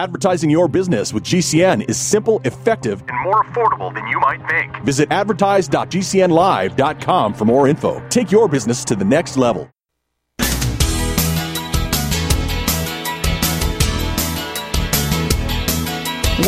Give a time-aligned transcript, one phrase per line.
[0.00, 4.74] Advertising your business with GCN is simple, effective, and more affordable than you might think.
[4.82, 8.02] Visit advertise.gcnlive.com for more info.
[8.08, 9.70] Take your business to the next level.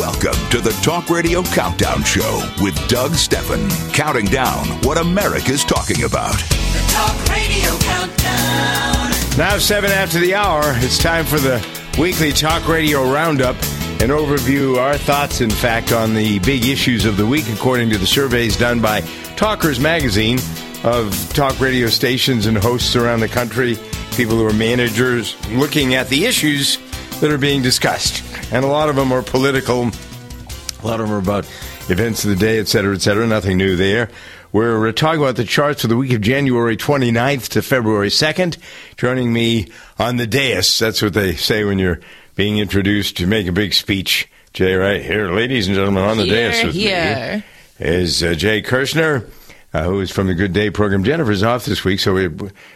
[0.01, 6.05] Welcome to the Talk Radio Countdown Show with Doug Stephan, counting down what America's talking
[6.05, 6.39] about.
[6.39, 9.11] The Talk Radio Countdown.
[9.37, 13.57] Now, seven after the hour, it's time for the weekly Talk Radio Roundup.
[14.01, 17.99] An overview, our thoughts, in fact, on the big issues of the week, according to
[17.99, 19.01] the surveys done by
[19.37, 20.39] Talkers Magazine
[20.83, 23.79] of talk radio stations and hosts around the country,
[24.17, 26.79] people who are managers, looking at the issues
[27.21, 28.25] that are being discussed.
[28.53, 31.49] And a lot of them are political, a lot of them are about
[31.89, 33.27] events of the day, et cetera, et cetera.
[33.27, 34.11] Nothing new there.
[34.53, 38.59] We're uh, talking about the charts for the week of January 29th to February 2nd.
[38.99, 42.01] Joining me on the dais, that's what they say when you're
[42.37, 44.29] being introduced to make a big speech.
[44.53, 47.39] Jay, right here, ladies and gentlemen, on the Here, dais with here.
[47.39, 47.45] me
[47.79, 49.27] is uh, Jay Kirshner,
[49.73, 51.03] uh, who is from the Good Day program.
[51.03, 52.35] Jennifer's off this week, so we're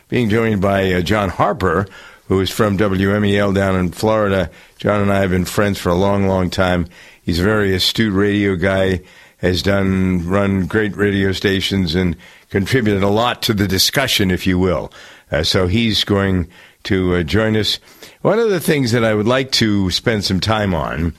[0.09, 1.87] being joined by uh, John Harper,
[2.29, 4.51] who is from WMEL down in Florida.
[4.79, 6.87] John and I have been friends for a long, long time.
[7.23, 9.03] He's a very astute radio guy,
[9.47, 12.17] has done run great radio stations and
[12.51, 14.93] contributed a lot to the discussion, if you will.
[15.31, 16.49] Uh, so he's going
[16.85, 17.77] to uh, join us.
[18.23, 21.15] One of the things that I would like to spend some time on,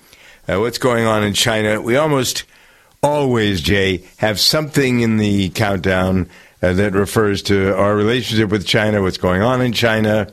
[0.47, 1.81] uh, what's going on in China.
[1.81, 2.43] We almost
[3.03, 6.29] always, Jay, have something in the countdown
[6.61, 10.31] uh, that refers to our relationship with China, what's going on in China.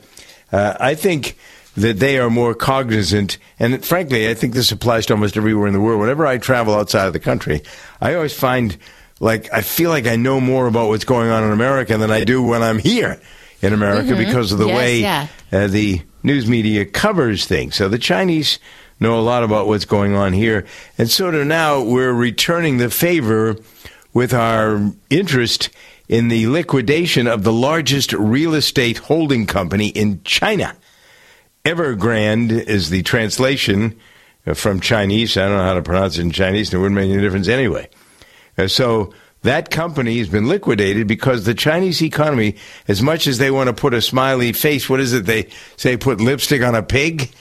[0.51, 1.37] Uh, I think
[1.75, 5.73] that they are more cognizant, and frankly, I think this applies to almost everywhere in
[5.73, 5.99] the world.
[5.99, 7.61] Whenever I travel outside of the country,
[8.01, 8.77] I always find
[9.19, 12.23] like I feel like I know more about what's going on in America than I
[12.23, 13.19] do when I'm here
[13.61, 15.27] in America because of the Yes, way yeah.
[15.51, 17.75] uh, the news media covers things.
[17.75, 18.59] So the Chinese
[18.99, 20.65] know a lot about what's going on here,
[20.97, 23.55] and sort of now we're returning the favor
[24.13, 25.69] with our interest
[26.07, 30.75] in the liquidation of the largest real estate holding company in China.
[31.65, 33.99] Evergrande is the translation
[34.45, 35.35] uh, from Chinese.
[35.35, 37.47] I don't know how to pronounce it in Chinese, and it wouldn't make any difference
[37.47, 37.89] anyway.
[38.55, 42.55] Uh, so that company has been liquidated because the Chinese economy,
[42.87, 45.97] as much as they want to put a smiley face, what is it they say,
[45.97, 47.31] put lipstick on a pig?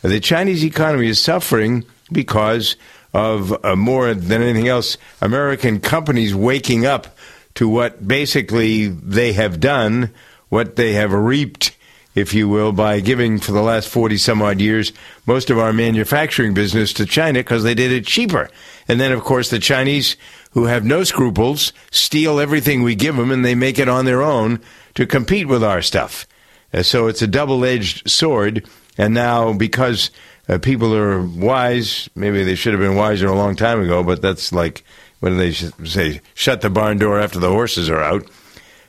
[0.00, 2.76] The Chinese economy is suffering because
[3.12, 7.16] of uh, more than anything else, American companies waking up
[7.54, 10.10] to what basically they have done,
[10.48, 11.73] what they have reaped,
[12.14, 14.92] if you will, by giving for the last 40 some odd years
[15.26, 18.48] most of our manufacturing business to China because they did it cheaper.
[18.86, 20.16] And then, of course, the Chinese,
[20.52, 24.22] who have no scruples, steal everything we give them and they make it on their
[24.22, 24.60] own
[24.94, 26.26] to compete with our stuff.
[26.72, 28.66] Uh, so it's a double edged sword.
[28.96, 30.10] And now, because
[30.48, 34.22] uh, people are wise, maybe they should have been wiser a long time ago, but
[34.22, 34.84] that's like,
[35.20, 36.20] what do they say?
[36.34, 38.28] Shut the barn door after the horses are out.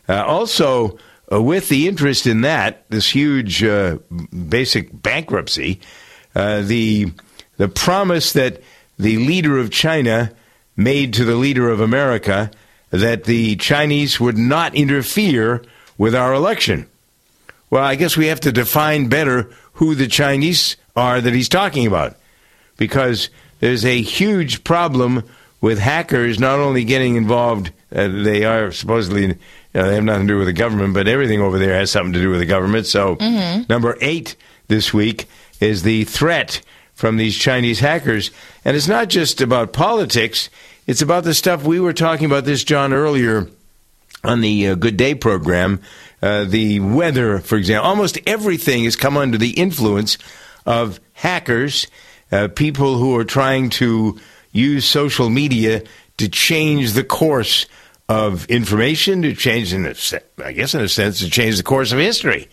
[0.07, 0.97] Uh, also,
[1.31, 3.97] uh, with the interest in that, this huge uh,
[4.49, 5.79] basic bankruptcy,
[6.35, 7.11] uh, the
[7.57, 8.61] the promise that
[8.99, 10.31] the leader of China
[10.75, 12.51] made to the leader of America
[12.91, 15.63] that the Chinese would not interfere
[15.97, 16.85] with our election.
[17.69, 21.87] Well, I guess we have to define better who the Chinese are that he's talking
[21.87, 22.17] about,
[22.77, 25.23] because there's a huge problem
[25.61, 29.37] with hackers not only getting involved, uh, they are supposedly,
[29.75, 31.91] you know, they have nothing to do with the government, but everything over there has
[31.91, 32.85] something to do with the government.
[32.85, 33.17] So,
[33.67, 34.37] number eight
[34.67, 35.27] this week
[35.59, 36.61] is the threat
[36.93, 38.31] from these Chinese hackers.
[38.63, 40.49] And it's not just about politics,
[40.87, 43.49] it's about the stuff we were talking about this, John, earlier
[44.23, 45.81] on the uh, Good Day program,
[46.21, 50.17] uh, the weather, for example, almost everything has come under the influence
[50.65, 51.87] of hackers,
[52.31, 54.17] uh, people who are trying to
[54.53, 55.83] use social media
[56.17, 57.65] to change the course
[58.07, 59.95] of information, to change, in a,
[60.43, 62.47] I guess, in a sense, to change the course of history.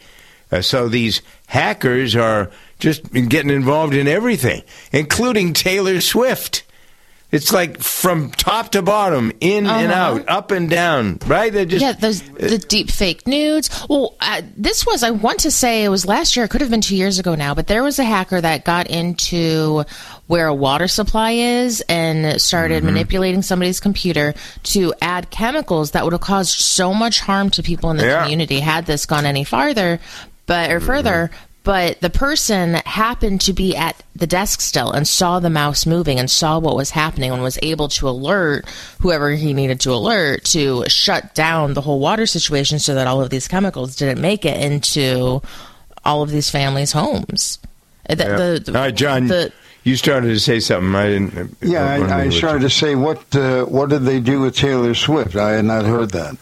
[0.51, 4.63] Uh, so these hackers are just getting involved in everything,
[4.93, 6.65] including Taylor Swift.
[7.33, 10.01] It's like from top to bottom, in and Uh-huh.
[10.21, 11.51] out, up and down, right?
[11.51, 13.71] They're just yeah, those the deep fake nudes.
[13.89, 16.45] Well, uh, this was I want to say it was last year.
[16.45, 18.89] It could have been two years ago now, but there was a hacker that got
[18.89, 19.85] into
[20.27, 22.87] where a water supply is and started Mm-hmm.
[22.93, 24.35] manipulating somebody's computer
[24.65, 28.23] to add chemicals that would have caused so much harm to people in the Yeah.
[28.25, 30.01] community had this gone any farther,
[30.47, 31.31] but or further.
[31.65, 36.19] But the person happened to be at the desk still and saw the mouse moving
[36.19, 38.65] and saw what was happening and was able to alert
[39.01, 43.23] whoever he needed to alert to shut down the whole water situation so that all
[43.23, 45.41] of these chemicals didn't make it into
[46.05, 47.61] all of these families' homes.
[48.09, 48.37] The, Yeah.
[48.37, 49.29] the- the- All right, John.
[49.29, 49.53] the-
[49.85, 50.95] you started to say something.
[50.97, 51.57] I didn't.
[51.61, 54.95] Yeah, I, I, I started to say what uh, what did they do with Taylor
[54.95, 55.35] Swift?
[55.37, 56.37] I had not heard that.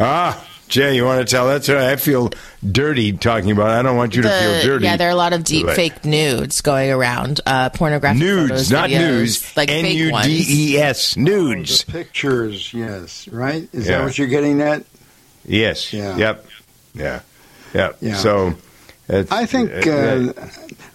[0.00, 1.64] Ah, Jay, you want to tell that?
[1.64, 1.84] story?
[1.84, 2.30] I feel
[2.70, 3.70] dirty talking about.
[3.70, 3.78] it.
[3.78, 4.84] I don't want you to feel dirty.
[4.84, 5.76] yeah, there are a lot of deep Right.
[5.76, 9.56] fake nudes going around, uh, pornographic nudes, photos, not videos, news.
[9.56, 10.26] like N fake U ones.
[10.26, 10.44] D
[10.74, 11.16] E S.
[11.16, 11.84] Nudes.
[11.84, 13.66] The pictures, yes, right?
[13.72, 13.98] Is Yeah.
[13.98, 14.84] that what you're getting at?
[15.46, 15.92] Yes.
[15.92, 16.16] Yeah.
[16.16, 16.46] Yep.
[16.94, 17.20] Yeah.
[17.74, 17.96] Yep.
[18.00, 18.16] Yeah.
[18.16, 18.54] So.
[19.08, 20.32] It's- I think, uh, uh,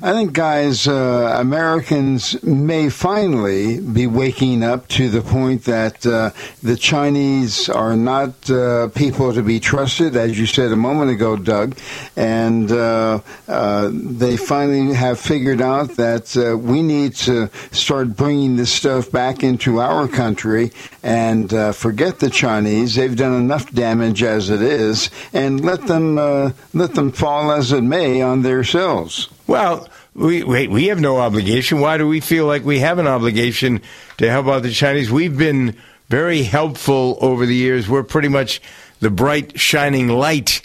[0.02, 6.32] I think, guys, uh, Americans may finally be waking up to the point that uh,
[6.62, 11.38] the Chinese are not uh, people to be trusted, as you said a moment ago,
[11.38, 11.76] Doug,
[12.18, 18.58] and uh, uh, they finally have figured out that uh, we need to start bringing
[18.58, 20.72] this stuff back into our country
[21.02, 22.96] and uh, forget the Chinese.
[22.96, 27.72] They've done enough damage as it is, and let them uh, let them fall as
[27.72, 29.30] it may on their themselves.
[29.48, 30.70] Well, we wait.
[30.70, 31.80] We have no obligation.
[31.80, 33.82] Why do we feel like we have an obligation
[34.18, 35.12] to help out the Chinese?
[35.12, 35.78] We've been
[36.10, 37.88] very helpful over the years.
[37.88, 38.62] We're pretty much
[39.00, 40.62] the bright, shining light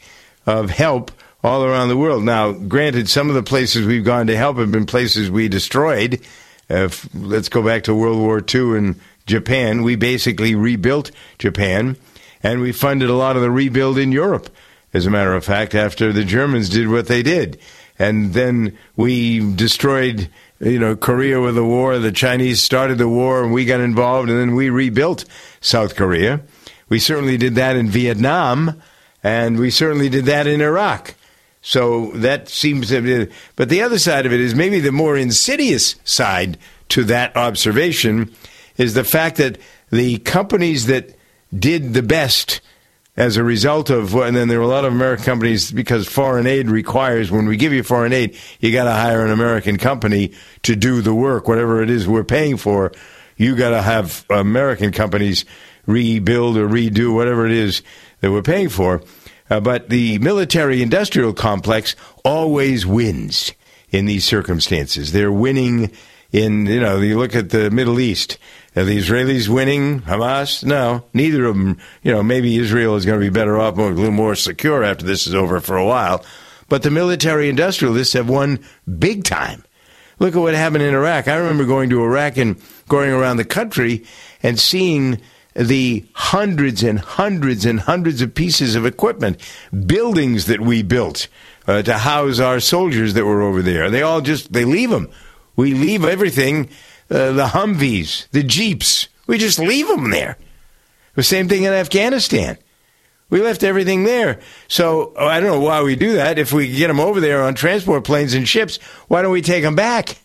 [0.47, 1.11] of help
[1.45, 2.25] all around the world.
[2.25, 6.21] Now, granted, some of the places we've gone to help have been places we destroyed.
[6.69, 9.83] If, let's go back to World War II in Japan.
[9.83, 11.97] We basically rebuilt Japan,
[12.43, 14.51] and we funded a lot of the rebuild in Europe.
[14.95, 17.59] As a matter of fact, after the Germans did what they did
[17.99, 20.29] and then we destroyed
[20.61, 24.29] you know Korea with the war the Chinese started the war and we got involved
[24.31, 25.25] and then we rebuilt
[25.61, 26.41] South Korea.
[26.89, 28.81] We certainly did that in Vietnam
[29.23, 31.15] and we certainly did that in Iraq.
[31.61, 35.17] So that seems to be but the other side of it is maybe the more
[35.17, 36.57] insidious side
[36.91, 38.33] to that observation
[38.77, 39.59] is the fact that
[39.91, 41.15] the companies that
[41.57, 42.61] did the best
[43.19, 46.47] as a result of and then there were a lot of American companies because foreign
[46.47, 50.33] aid requires when we give you foreign aid, you got to hire an American company
[50.63, 52.93] to do the work, whatever it is we're paying for.
[53.37, 55.45] You got to have American companies
[55.85, 57.83] rebuild or redo whatever it is
[58.21, 59.03] that we're paying for.
[59.51, 63.53] Uh, but the military industrial complex always wins
[63.91, 65.11] in these circumstances.
[65.11, 65.91] They're winning
[66.31, 68.39] in, you know, you look at the Middle East.
[68.77, 70.03] Are the Israelis winning?
[70.03, 70.65] Hamas?
[70.65, 71.79] No, neither of them.
[72.03, 74.85] You know, maybe Israel is going to be better off, more, a little more secure
[74.85, 76.25] after this is over for a while.
[76.69, 78.61] But the military industrialists have won
[78.99, 79.65] big time.
[80.19, 81.29] Look at what happened in Iraq.
[81.29, 84.05] I remember going to Iraq and going around the country
[84.43, 85.21] and seeing
[85.55, 89.41] the hundreds and hundreds and hundreds of pieces of equipment,
[89.87, 91.29] buildings that we built
[91.67, 93.91] uh, to house our soldiers that were over there.
[93.91, 95.11] They all just they leave them.
[95.57, 96.69] We leave everything,
[97.11, 99.09] uh, the Humvees, the Jeeps.
[99.27, 100.39] We just leave them there.
[101.15, 102.59] The same thing in Afghanistan.
[103.31, 104.41] We left everything there.
[104.69, 106.39] So oh, I don't know why we do that.
[106.39, 108.79] If we get them over there on transport planes and ships,
[109.09, 110.19] why don't we take them back?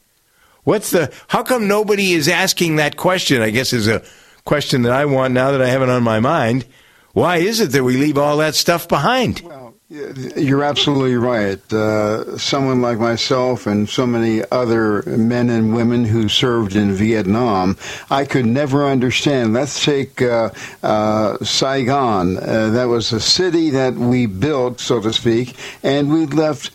[0.64, 1.14] What's the?
[1.28, 3.42] How come nobody is asking that question?
[3.42, 4.04] I guess is a
[4.46, 6.66] question that I want now that I have it on my mind.
[7.12, 9.42] Why is it that we leave all that stuff behind?
[9.42, 9.63] Well,
[9.94, 11.62] you're absolutely right.
[11.72, 17.78] Uh, someone like myself and so many other men and women who served in Vietnam,
[18.10, 19.54] I could never understand.
[19.54, 20.50] Let's take uh,
[20.82, 22.38] uh, Saigon.
[22.38, 26.72] Uh, that was a city that we built, so to speak, and we left.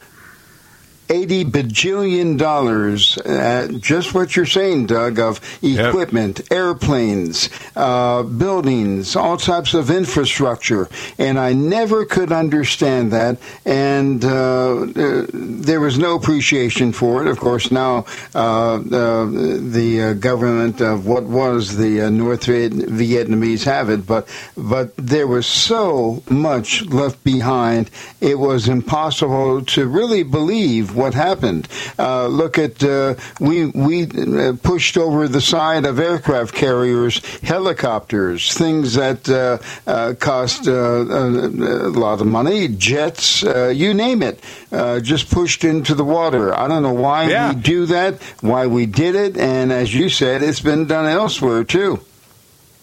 [1.09, 9.37] 80 bajillion dollars, uh, just what you're saying, Doug, of equipment, airplanes, uh, buildings, all
[9.37, 10.89] types of infrastructure.
[11.19, 13.39] And I never could understand that.
[13.65, 17.29] And uh, uh, there was no appreciation for it.
[17.29, 18.05] Of course, now
[18.35, 24.29] uh, uh, the uh, government of what was the uh, North Vietnamese have it, but,
[24.57, 27.91] but there was so much left behind,
[28.21, 31.69] it was impossible to really believe what happened.
[31.99, 38.53] Uh, look at uh, we we uh, pushed over the side of aircraft carriers, helicopters,
[38.53, 39.59] things that uh,
[39.91, 45.65] uh, cost uh, a, lot of money, jets, uh, you name it, uh, just pushed
[45.65, 46.53] into the water.
[46.55, 47.55] I don't know why Yeah.
[47.55, 51.65] we do that, why we did it, and as you said, it's been done elsewhere
[51.65, 52.01] too.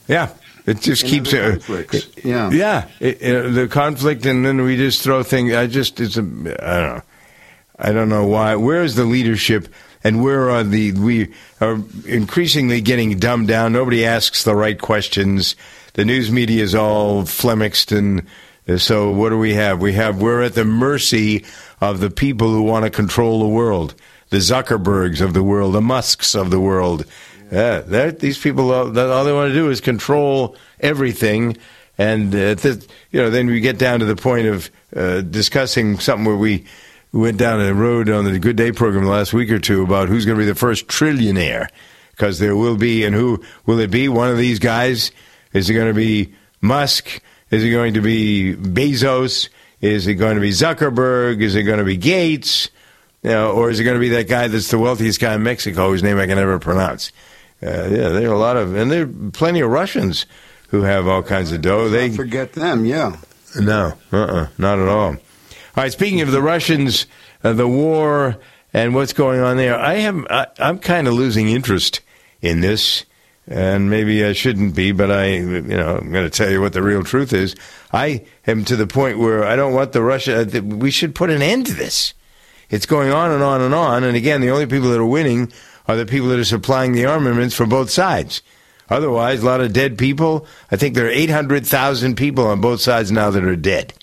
[0.08, 0.30] Yeah,
[0.66, 1.64] it just In keeps it.
[2.24, 2.52] Yeah.
[2.52, 2.88] yeah.
[3.00, 5.54] It, it- the conflict, and then we just throw things.
[5.54, 6.22] I just it's a.
[6.22, 7.02] I don't know.
[7.78, 8.56] I don't know why.
[8.56, 9.68] Where is the leadership?
[10.04, 13.74] And where are the we are increasingly getting dumbed down.
[13.74, 15.56] Nobody asks the right questions.
[15.94, 18.28] The news media is all flummoxed, and
[18.68, 19.82] uh, so what do we have?
[19.82, 21.44] We have we're at the mercy
[21.82, 23.96] of the people who want to control the world,
[24.30, 27.06] the Zuckerbergs of the world, the Musks of the world.
[27.52, 31.58] Yeah, these people all, all they want to do is control everything,
[31.98, 36.00] and uh, th- you know then we get down to the point of uh, discussing
[36.00, 36.66] something where we
[37.20, 40.10] went down a road on the Good Day program the last week or two about
[40.10, 41.70] who's going to be the first trillionaire,
[42.12, 44.10] because there will be, and who will it be?
[44.10, 45.12] One of these guys?
[45.54, 47.22] Is it going to be Musk?
[47.52, 49.50] Is it going to be Bezos?
[49.82, 51.42] Is it going to be Zuckerberg?
[51.42, 52.70] Is it going to be Gates?
[53.24, 55.44] You know, or is it going to be that guy that's the wealthiest guy in
[55.44, 57.12] Mexico, whose name I can never pronounce?
[57.64, 60.26] Uh, yeah, there are a lot of, and there are plenty of Russians
[60.70, 61.90] who have all kinds of dough.
[61.90, 63.16] They forget them, yeah.
[63.60, 65.16] no, uh-uh, not at all.
[65.78, 67.06] All right, speaking of the Russians,
[67.44, 68.38] uh, the war,
[68.74, 72.00] and what's going on there, I am I, I'm kind of losing interest
[72.42, 73.04] in this,
[73.46, 76.72] and maybe I shouldn't be, but I, you know, I'm going to tell you what
[76.72, 77.58] the real truth is.
[77.92, 80.48] I am to the point where I don't want the Russia.
[80.48, 82.14] uh, We should put an end to this.
[82.70, 85.52] It's going on and on and on, and again, the only people that are winning
[85.90, 88.42] are the people that are supplying the armaments for both sides.
[88.90, 90.48] Otherwise, a lot of dead people.
[90.72, 93.94] I think there are 800,000 people on both sides now that are dead.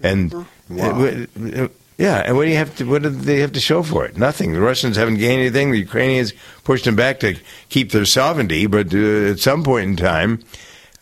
[0.00, 1.00] And Wow.
[1.02, 1.68] uh,
[2.00, 2.84] yeah, and what do you have to?
[2.84, 4.16] What do they have to show for it?
[4.16, 4.54] Nothing.
[4.54, 5.70] The Russians haven't gained anything.
[5.70, 6.32] The Ukrainians
[6.64, 7.36] pushed them back to
[7.68, 10.42] keep their sovereignty, but uh, at some point in time,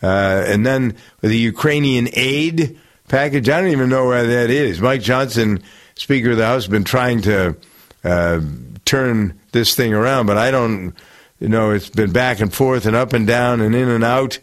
[0.03, 3.47] uh, and then the Ukrainian aid package.
[3.47, 4.81] I don't even know where that is.
[4.81, 5.63] Mike Johnson,
[5.95, 7.55] Speaker of the House, has been trying to
[8.03, 8.41] uh,
[8.83, 10.93] turn this thing around, but I don't.
[11.39, 14.39] You know, it's been back and forth and up and down and in and out.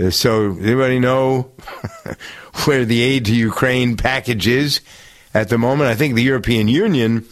[0.00, 1.50] Uh, So, anybody know
[2.64, 4.80] where the aid to Ukraine package is
[5.34, 5.90] at the moment?
[5.90, 7.26] I think the European Union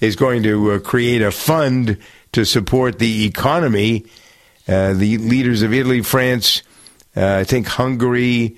[0.00, 1.96] is going to uh, create a fund
[2.32, 4.04] to support the economy.
[4.68, 6.62] Uh, the leaders of Italy, France,
[7.16, 8.56] uh, I think Hungary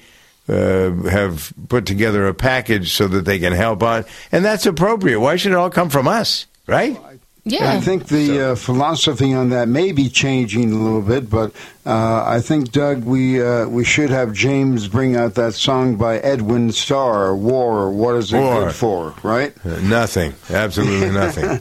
[0.48, 5.20] uh, have put together a package so that they can help out, and that's appropriate.
[5.20, 6.98] Why should it all come from us, right?
[7.44, 7.72] Yeah.
[7.72, 11.52] I think the uh, philosophy on that may be changing a little bit, but
[11.84, 16.18] uh, I think, Doug, we uh, we should have James bring out that song by
[16.18, 18.66] Edwin Starr, "War." What is it War.
[18.66, 19.14] good for?
[19.24, 19.52] Right?
[19.66, 20.34] Uh, nothing.
[20.50, 21.60] Absolutely nothing.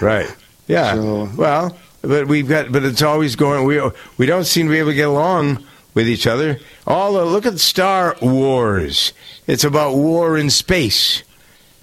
[0.00, 0.34] right.
[0.66, 0.94] Yeah.
[0.94, 3.66] So- well, but we've got, but it's always going.
[3.66, 3.78] We
[4.16, 5.62] we don't seem to be able to get along
[5.92, 6.58] with each other.
[6.86, 9.12] All the, look at Star Wars.
[9.46, 11.24] It's about war in space.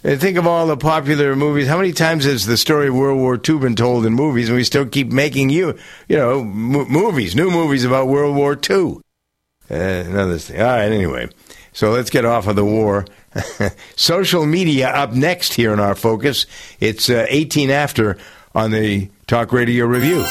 [0.03, 1.67] Think of all the popular movies.
[1.67, 4.55] How many times has the story of World War II been told in movies, and
[4.57, 5.77] we still keep making you,
[6.07, 8.99] you know, mo movies, new movies about World War II?
[9.69, 10.61] Uh, another thing.
[10.61, 10.91] All right.
[10.91, 11.29] Anyway,
[11.73, 13.05] so let's get off of the war.
[13.95, 16.45] Social media up next here in our focus.
[16.79, 18.17] It's uh, 18 after
[18.55, 20.25] on the Talk Radio Review.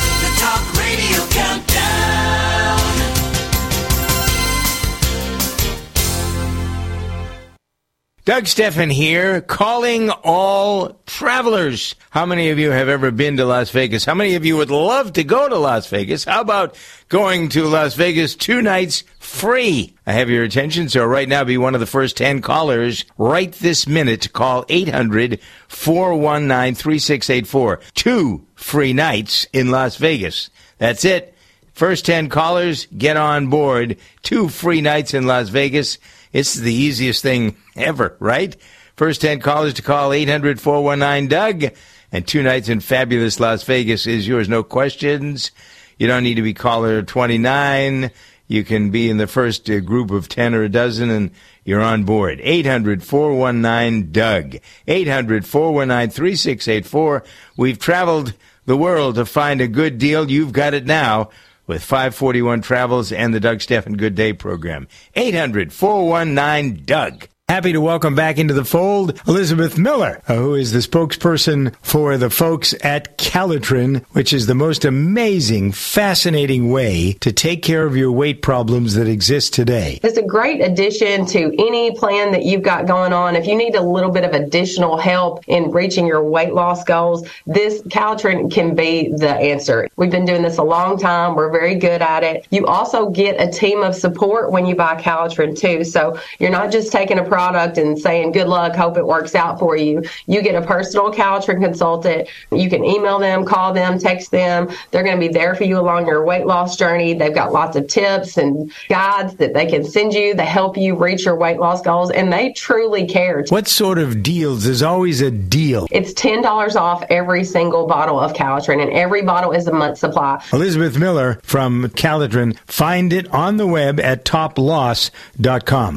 [8.26, 11.94] Doug Stephan here, calling all travelers.
[12.10, 14.04] How many of you have ever been to Las Vegas?
[14.04, 16.24] How many of you would love to go to Las Vegas?
[16.24, 16.76] How about
[17.08, 19.94] going to Las Vegas two nights free?
[20.08, 23.52] I have your attention, so right now be one of the first 10 callers right
[23.52, 24.32] this minute.
[24.32, 27.80] Call 800 419 3684.
[27.94, 30.50] Two free nights in Las Vegas.
[30.78, 31.32] That's it.
[31.74, 33.98] First 10 callers, get on board.
[34.22, 35.98] Two free nights in Las Vegas.
[36.32, 38.56] It's the easiest thing ever, right?
[38.96, 41.74] First 10 callers to call 800 419 Doug.
[42.12, 44.48] And two nights in fabulous Las Vegas is yours.
[44.48, 45.50] No questions.
[45.98, 48.10] You don't need to be caller 29.
[48.48, 51.30] You can be in the first uh, group of 10 or a dozen and
[51.64, 52.40] you're on board.
[52.42, 54.56] 800 419 Doug.
[54.86, 57.24] 800 419 3684.
[57.56, 58.34] We've traveled
[58.66, 60.30] the world to find a good deal.
[60.30, 61.30] You've got it now
[61.66, 64.88] with 541 Travels and the Doug Stephan Good Day program.
[65.14, 67.28] 800 419 Doug.
[67.48, 72.18] Happy to welcome back into the fold Elizabeth Miller, uh, who is the spokesperson for
[72.18, 77.96] the folks at Calotren, which is the most amazing, fascinating way to take care of
[77.96, 80.00] your weight problems that exist today.
[80.02, 83.36] It's a great addition to any plan that you've got going on.
[83.36, 87.28] If you need a little bit of additional help in reaching your weight loss goals,
[87.46, 89.88] this Calotren can be the answer.
[89.94, 91.36] We've been doing this a long time.
[91.36, 92.44] We're very good at it.
[92.50, 95.84] You also get a team of support when you buy Calotren too.
[95.84, 99.58] So you're not just taking a product and saying good luck, hope it works out
[99.58, 100.02] for you.
[100.26, 102.28] You get a personal Calotren consultant.
[102.50, 104.70] You can email them, call them, text them.
[104.90, 107.12] They're going to be there for you along your weight loss journey.
[107.12, 110.94] They've got lots of tips and guides that they can send you that help you
[110.96, 113.44] reach your weight loss goals, and they truly care.
[113.50, 114.64] What sort of deals?
[114.64, 115.88] There's always a deal.
[115.90, 120.42] It's $10 off every single bottle of Calotren, and every bottle is a month supply.
[120.54, 122.56] Elizabeth Miller from Calotren.
[122.66, 125.96] Find it on the web at toploss.com.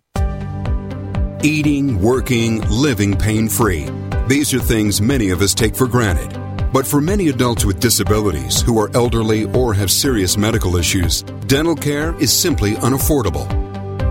[1.43, 3.89] Eating, working, living pain free.
[4.27, 6.39] These are things many of us take for granted.
[6.71, 11.75] But for many adults with disabilities who are elderly or have serious medical issues, dental
[11.75, 13.49] care is simply unaffordable.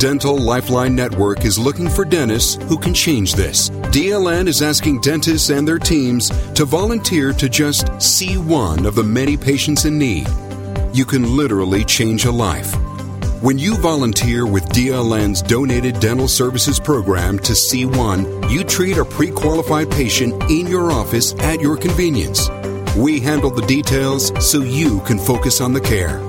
[0.01, 3.71] Dental Lifeline Network is looking for dentists who can change this.
[3.71, 9.05] DLN is asking dentists and their teams to volunteer to just see one of the
[9.05, 10.27] many patients in need.
[10.93, 12.75] You can literally change a life.
[13.41, 19.31] When you volunteer with DLN's Donated Dental Services Program to C1, you treat a pre
[19.31, 22.51] qualified patient in your office at your convenience.
[22.95, 26.21] We handle the details so you can focus on the care.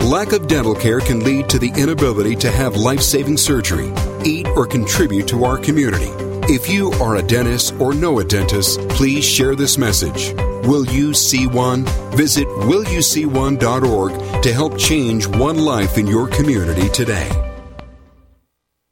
[0.00, 3.92] Lack of dental care can lead to the inability to have life saving surgery,
[4.24, 6.10] eat, or contribute to our community.
[6.52, 10.34] If you are a dentist or know a dentist, please share this message.
[10.68, 11.86] Will You See One?
[12.14, 17.26] Visit willyouseeone.org to help change one life in your community today.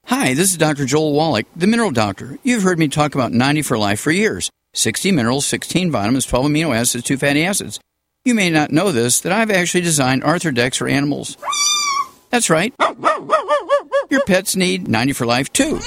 [0.07, 0.87] Hi, this is Dr.
[0.87, 2.39] Joel Wallach, the Mineral Doctor.
[2.43, 6.47] You've heard me talk about 90 for life for years 60 minerals, 16 vitamins, 12
[6.47, 7.79] amino acids, 2 fatty acids.
[8.25, 11.37] You may not know this, that I've actually designed Arthrodex for animals.
[12.31, 12.73] That's right.
[14.09, 15.81] Your pets need 90 for life too.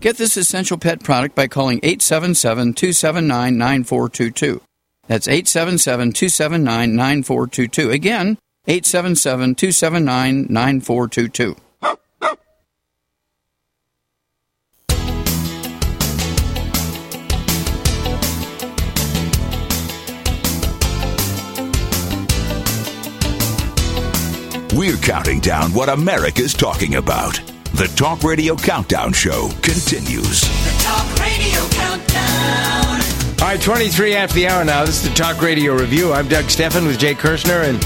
[0.00, 4.60] Get this essential pet product by calling 877 279 9422.
[5.08, 7.90] That's 877 279 9422.
[7.90, 11.56] Again, 877 279 9422.
[24.74, 27.40] We're counting down what America's talking about.
[27.72, 30.42] The Talk Radio Countdown Show continues.
[30.82, 33.07] Talk Radio Countdown.
[33.40, 34.84] All right, 23 after the hour now.
[34.84, 36.12] This is the Talk Radio Review.
[36.12, 37.80] I'm Doug Stephan with Jay Kirshner and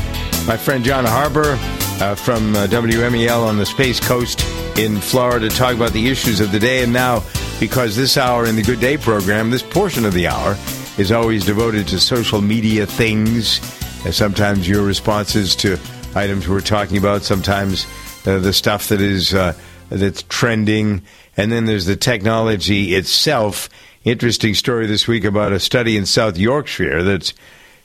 [0.47, 1.59] my friend John Harbour
[2.01, 4.41] uh, from uh, WMEL on the Space Coast
[4.79, 6.83] in Florida to talk about the issues of the day.
[6.83, 7.23] And now,
[7.61, 10.57] because this hour in the Good Day program, this portion of the hour
[10.97, 13.61] is always devoted to social media things.
[14.07, 15.79] And sometimes your responses to
[16.15, 17.87] items we're talking about, sometimes
[18.27, 19.53] uh, the stuff that is uh,
[19.91, 21.03] that's trending,
[21.37, 23.69] and then there's the technology itself.
[24.05, 27.35] Interesting story this week about a study in South Yorkshire that's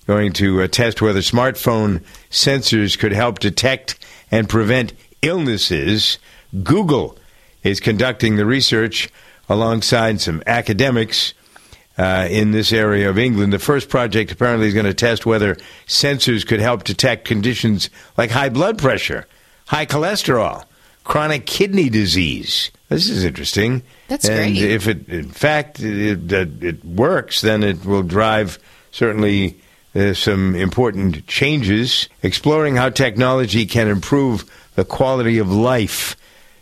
[0.08, 4.00] going to uh, test whether smartphone sensors could help detect
[4.32, 6.18] and prevent illnesses.
[6.64, 7.20] Google
[7.62, 9.10] is conducting the research
[9.48, 11.36] alongside some academics
[12.00, 13.54] uh, in this area of England.
[13.54, 15.54] The first project apparently is going to test whether
[15.86, 19.28] sensors could help detect conditions like high blood pressure,
[19.68, 20.64] high cholesterol,
[21.04, 22.72] chronic kidney disease.
[22.90, 23.84] This is interesting.
[24.08, 24.72] That's and great.
[24.72, 28.60] if it, in fact, it, it, it works, then it will drive
[28.92, 29.60] certainly
[29.96, 32.08] uh, some important changes.
[32.24, 36.16] Exploring how technology can improve the quality of life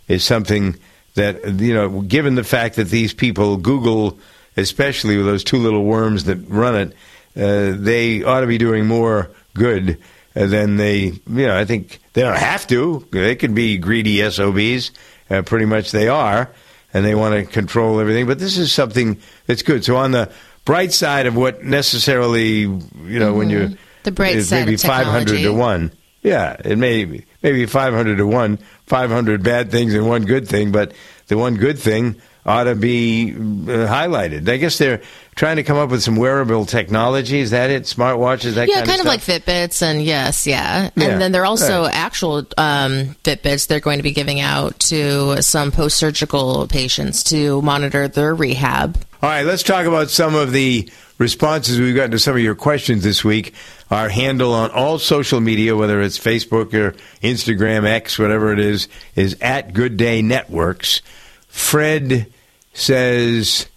[0.08, 0.75] is something
[1.15, 2.01] that you know.
[2.01, 4.19] Given the fact that these people, Google,
[4.58, 6.93] especially with those two little worms that run it,
[7.36, 9.99] uh, they ought to be doing more good
[10.36, 10.97] uh, than they.
[10.97, 13.05] You know, I think they don't have to.
[13.12, 14.91] They can be greedy SOBs.
[15.27, 16.51] Uh, pretty much they are,
[16.95, 18.25] and they want to control everything.
[18.25, 19.84] But this is something that's good.
[19.84, 20.31] So on the
[20.63, 23.75] bright side of what necessarily, you know, when you Mm-hmm.
[24.05, 25.91] The bright it's side maybe five hundred to one.
[26.21, 30.25] Yeah, it may be maybe five hundred to one, five hundred bad things and one
[30.25, 30.93] good thing, but
[31.25, 34.47] the one good thing ought to be uh, highlighted.
[34.47, 35.01] I guess they're
[35.36, 37.39] trying to come up with some wearable technology.
[37.39, 37.84] Is that it?
[37.84, 38.69] Smartwatches, that kind of thing?
[38.69, 39.19] yeah, kind, kind, of, of like?
[39.21, 40.89] Fitbits, and yes, yeah.
[40.95, 41.93] Yeah, And then they're also right.
[41.93, 47.62] actual um, Fitbits they're going to be giving out to some post surgical patients to
[47.62, 48.98] monitor their rehab.
[49.21, 52.56] All right, let's talk about some of the responses we've gotten to some of your
[52.56, 53.54] questions this week.
[53.89, 58.88] Our handle on all social media, whether it's Facebook or Instagram, X, whatever it is,
[59.15, 61.02] is at Good Day Networks.
[61.48, 62.32] Fred
[62.74, 63.67] says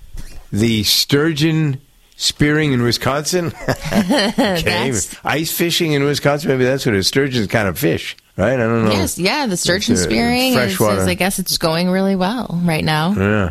[0.52, 1.80] the sturgeon
[2.16, 3.46] spearing in Wisconsin.
[3.92, 4.92] okay.
[5.24, 7.06] Ice fishing in Wisconsin, maybe that's what it is.
[7.06, 8.54] Sturgeon's kind of fish, right?
[8.54, 8.90] I don't know.
[8.92, 11.00] Yes, yeah, the sturgeon It's, uh, spearing freshwater.
[11.00, 13.12] is, I guess it's going really well right now.
[13.12, 13.50] Yeah.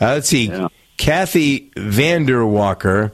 [0.00, 0.52] Uh, let's see.
[0.96, 3.12] Kathy Vanderwalker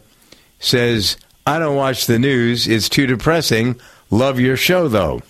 [0.58, 1.16] says,
[1.46, 2.66] I don't watch the news.
[2.66, 3.78] It's too depressing.
[4.10, 5.22] Love your show, though.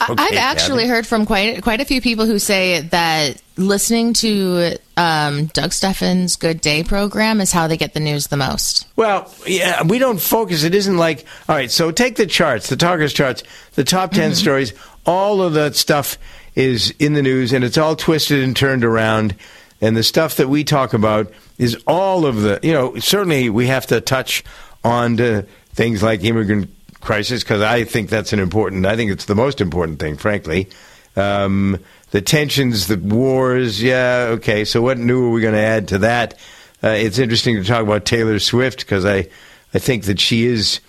[0.00, 5.46] I've actually heard from quite quite a few people who say that listening to um,
[5.46, 8.86] Doug Stephan's Good Day program is how they get the news the most.
[8.96, 10.62] Well, yeah, we don't focus.
[10.64, 13.42] It isn't like, all right, so take the charts, the talkers charts,
[13.74, 14.34] the top 10 Mm-hmm.
[14.34, 14.72] stories,
[15.06, 16.18] all of that stuff
[16.54, 19.34] is in the news and it's all twisted and turned around.
[19.80, 23.66] And the stuff that we talk about is all of the, you know, certainly we
[23.66, 24.44] have to touch
[24.82, 25.42] on to
[25.74, 26.70] things like immigrant
[27.04, 30.68] crisis because I think that's an important, I think it's the most important thing, frankly.
[31.16, 31.78] Um,
[32.10, 34.64] the tensions, the wars, yeah, okay.
[34.64, 36.34] So what new are we going to add to that?
[36.82, 39.28] Uh, it's interesting to talk about Taylor Swift because I,
[39.72, 40.80] I think that she is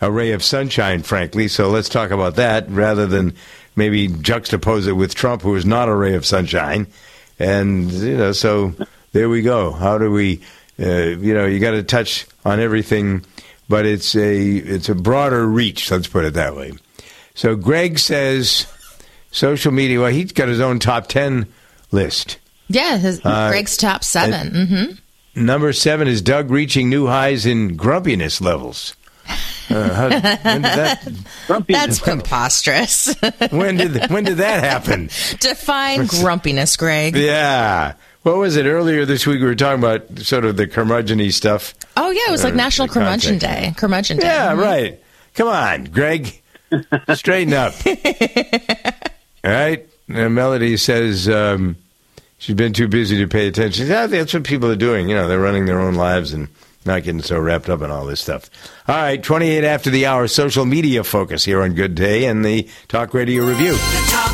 [0.00, 1.48] a ray of sunshine, frankly.
[1.48, 3.34] So let's talk about that rather than
[3.76, 6.86] maybe juxtapose it with Trump, who is not a ray of sunshine.
[7.38, 8.74] And you know, so
[9.12, 9.72] there we go.
[9.72, 10.40] How do we?
[10.78, 13.24] Uh, you know, you got to touch on everything,
[13.68, 15.90] but it's a it's a broader reach.
[15.90, 16.72] Let's put it that way.
[17.34, 18.66] So Greg says
[19.30, 20.00] social media.
[20.00, 21.46] Well, he's got his own top ten
[21.90, 22.38] list.
[22.68, 24.84] Yeah, his, Uh, Greg's top 7 hmm
[25.36, 28.94] Number seven is Doug reaching new highs in grumpiness levels.
[29.68, 31.08] Uh, how, when did that?
[31.68, 33.14] That's preposterous.
[33.50, 35.06] When did when did that happen?
[35.40, 37.16] Define grumpiness, Greg.
[37.16, 37.94] Yeah.
[38.24, 39.40] What was it earlier this week?
[39.40, 41.74] We were talking about sort of the curmudgeon stuff.
[41.96, 43.62] Oh yeah, it was like Uh, National the Curmudgeon context.
[43.64, 43.74] Day.
[43.76, 44.26] Curmudgeon Day.
[44.26, 44.58] Yeah, Mhm.
[44.62, 45.00] right.
[45.34, 46.40] Come on, Greg.
[47.14, 47.74] Straighten up.
[49.44, 49.86] All right.
[50.08, 51.76] And Melody says um,
[52.38, 53.86] she's been too busy to pay attention.
[53.88, 55.08] Yeah, that's what people are doing.
[55.08, 56.48] You know, they're running their own lives and
[56.86, 58.48] not getting so wrapped up in all this stuff.
[58.88, 62.68] All right, 28 after the hour, social media focus here on Good Day and the
[62.88, 63.72] Talk Radio Review.
[63.72, 64.33] The Talk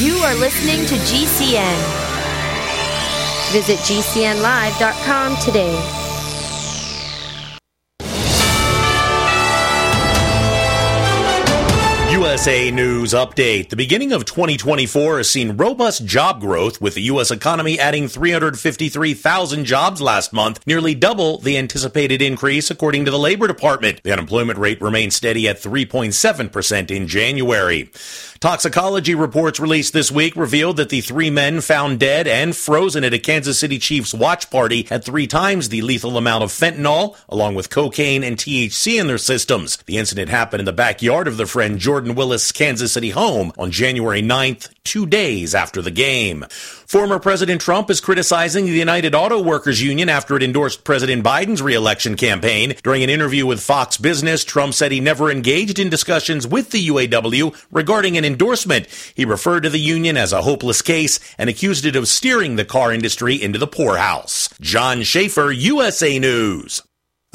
[0.00, 1.78] You are listening to GCN.
[3.50, 5.74] Visit GCNlive.com today.
[12.12, 13.70] USA News Update.
[13.70, 17.30] The beginning of 2024 has seen robust job growth, with the U.S.
[17.30, 23.46] economy adding 353,000 jobs last month, nearly double the anticipated increase, according to the Labor
[23.48, 24.02] Department.
[24.04, 27.90] The unemployment rate remained steady at 3.7% in January.
[28.40, 33.12] Toxicology reports released this week revealed that the three men found dead and frozen at
[33.12, 37.56] a Kansas City Chiefs watch party had three times the lethal amount of fentanyl, along
[37.56, 39.78] with cocaine and THC in their systems.
[39.86, 43.72] The incident happened in the backyard of their friend Jordan Willis' Kansas City home on
[43.72, 46.46] January 9th, two days after the game.
[46.88, 51.60] Former President Trump is criticizing the United Auto Workers Union after it endorsed President Biden's
[51.60, 52.76] reelection campaign.
[52.82, 56.88] During an interview with Fox Business, Trump said he never engaged in discussions with the
[56.88, 58.86] UAW regarding an endorsement.
[59.14, 62.64] He referred to the union as a hopeless case and accused it of steering the
[62.64, 64.48] car industry into the poorhouse.
[64.58, 66.87] John Schaefer, USA News.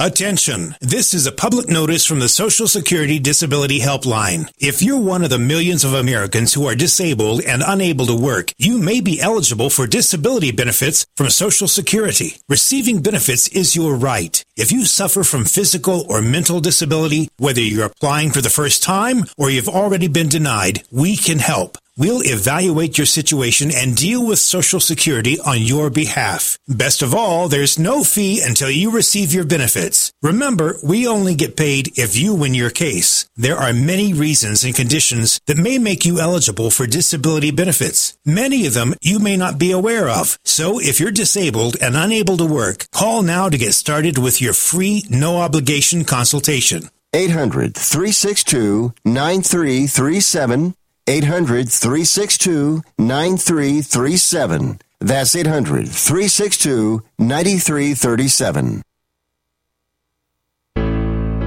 [0.03, 0.75] Attention!
[0.81, 4.51] This is a public notice from the Social Security Disability Helpline.
[4.59, 8.51] If you're one of the millions of Americans who are disabled and unable to work,
[8.57, 12.35] you may be eligible for disability benefits from Social Security.
[12.49, 14.43] Receiving benefits is your right.
[14.57, 19.23] If you suffer from physical or mental disability, whether you're applying for the first time
[19.37, 21.77] or you've already been denied, we can help.
[21.95, 26.57] We'll evaluate your situation and deal with Social Security on your behalf.
[26.67, 30.11] Best of all, there's no fee until you receive your benefits.
[30.23, 33.29] Remember, we only get paid if you win your case.
[33.35, 38.17] There are many reasons and conditions that may make you eligible for disability benefits.
[38.25, 40.39] Many of them you may not be aware of.
[40.43, 44.53] So if you're disabled and unable to work, call now to get started with your
[44.53, 46.89] free, no obligation consultation.
[47.13, 50.73] 800 362 9337.
[51.07, 54.79] 800 362 9337.
[54.99, 58.81] That's 800 362 9337.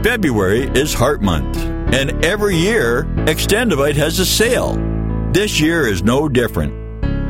[0.03, 4.77] February is Heart Month, and every year, Extendovite has a sale.
[5.33, 6.75] This year is no different.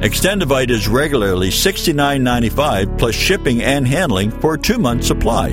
[0.02, 5.50] Extendovite is regularly $69.95 plus shipping and handling for a two month supply.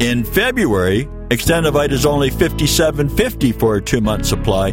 [0.00, 4.72] In February, Extendovite is only $57.50 for a two month supply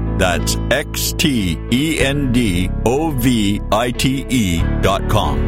[0.21, 5.39] That's X T E N D O V I T E dot com.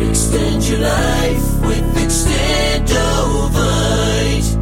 [0.00, 4.58] Extend your life with Extendovite.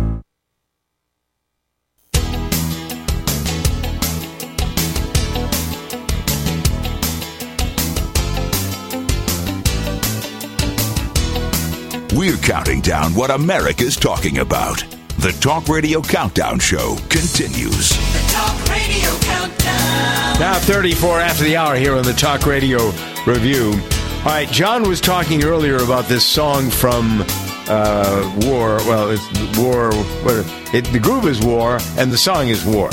[12.16, 14.85] We're counting down what America's talking about.
[15.20, 17.90] The Talk Radio Countdown Show continues.
[17.90, 20.40] The Talk Radio Countdown.
[20.40, 22.87] Now 34 after the hour here on the Talk Radio
[23.26, 23.74] Review.
[24.20, 27.22] All right, John was talking earlier about this song from
[27.68, 28.76] uh, War.
[28.88, 29.92] Well, it's War.
[30.24, 30.37] What,
[30.72, 32.88] it, the groove is War, and the song is War.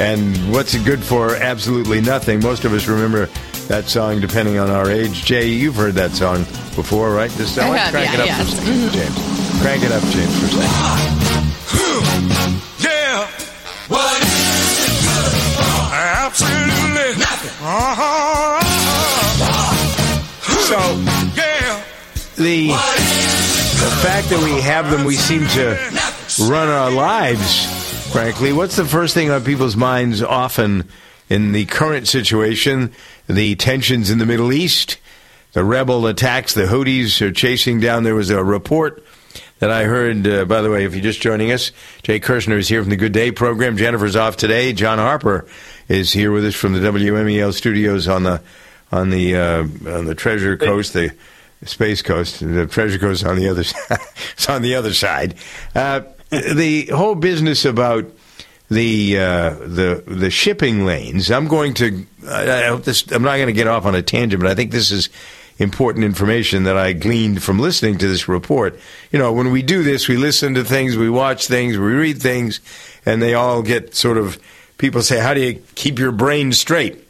[0.00, 1.36] And what's it good for?
[1.36, 2.40] Absolutely nothing.
[2.40, 3.26] Most of us remember
[3.68, 5.24] that song, depending on our age.
[5.24, 6.38] Jay, you've heard that song
[6.74, 7.30] before, right?
[7.30, 8.38] Just I why have, crank yeah, it up yes.
[8.38, 9.62] for a second, James.
[9.62, 11.19] Crank it up, James, for a second.
[16.30, 17.66] Absolutely nothing.
[17.66, 18.60] Uh-huh.
[20.60, 20.78] So,
[21.34, 21.84] yeah.
[22.36, 25.76] the the fact that we have them, we seem to
[26.48, 28.12] run our lives.
[28.12, 30.88] Frankly, what's the first thing on people's minds often
[31.28, 32.92] in the current situation?
[33.28, 34.98] The tensions in the Middle East,
[35.52, 38.04] the rebel attacks, the Houthis are chasing down.
[38.04, 39.04] There was a report
[39.58, 40.26] that I heard.
[40.26, 41.72] Uh, by the way, if you're just joining us,
[42.04, 43.76] Jay Kirshner is here from the Good Day program.
[43.76, 44.72] Jennifer's off today.
[44.72, 45.46] John Harper
[45.90, 48.40] is here with us from the WMEL studios on the
[48.92, 51.12] on the uh, on the Treasure Coast, the
[51.64, 52.40] Space Coast.
[52.40, 53.98] The Treasure Coast on the other side.
[54.32, 55.34] it's on the other side.
[55.74, 58.06] Uh, the whole business about
[58.70, 61.30] the uh, the the shipping lanes.
[61.30, 62.06] I'm going to.
[62.26, 63.10] I, I hope this.
[63.10, 65.08] I'm not going to get off on a tangent, but I think this is
[65.58, 68.78] important information that I gleaned from listening to this report.
[69.10, 72.22] You know, when we do this, we listen to things, we watch things, we read
[72.22, 72.60] things,
[73.04, 74.38] and they all get sort of.
[74.80, 77.06] People say, "How do you keep your brain straight?"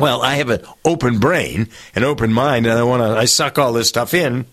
[0.00, 3.18] Well, I have an open brain, an open mind, and I want to.
[3.20, 4.46] I suck all this stuff in.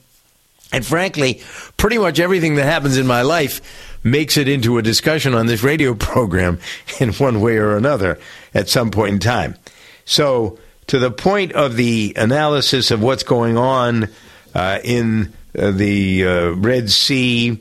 [0.73, 1.41] And frankly,
[1.77, 5.63] pretty much everything that happens in my life makes it into a discussion on this
[5.63, 6.59] radio program
[6.99, 8.19] in one way or another
[8.53, 9.55] at some point in time.
[10.03, 14.09] So, to the point of the analysis of what's going on
[14.53, 17.57] uh, in uh, the uh, Red Sea,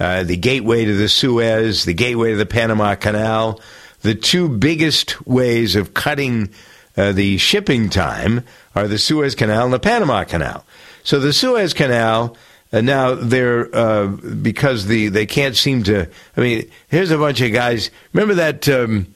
[0.00, 3.60] uh, the gateway to the Suez, the gateway to the Panama Canal,
[4.04, 6.50] the two biggest ways of cutting
[6.94, 10.64] uh, the shipping time are the Suez Canal and the Panama Canal.
[11.02, 12.36] So the Suez Canal
[12.70, 16.08] uh, now they're uh, because the they can't seem to.
[16.36, 17.90] I mean, here's a bunch of guys.
[18.12, 19.14] Remember that um,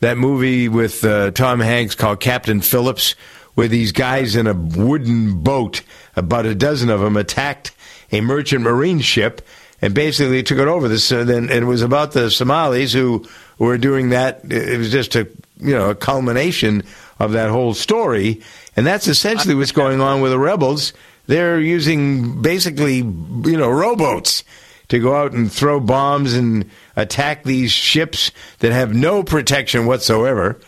[0.00, 3.12] that movie with uh, Tom Hanks called Captain Phillips,
[3.54, 5.82] where these guys in a wooden boat,
[6.14, 7.72] about a dozen of them, attacked
[8.12, 9.40] a merchant marine ship
[9.80, 10.88] and basically took it over.
[10.88, 13.26] This uh, then it was about the Somalis who
[13.58, 14.40] were doing that.
[14.50, 16.82] It was just a you know a culmination
[17.18, 18.42] of that whole story,
[18.76, 20.92] and that's essentially what's going on with the rebels.
[21.26, 24.44] They're using basically you know rowboats
[24.88, 30.60] to go out and throw bombs and attack these ships that have no protection whatsoever.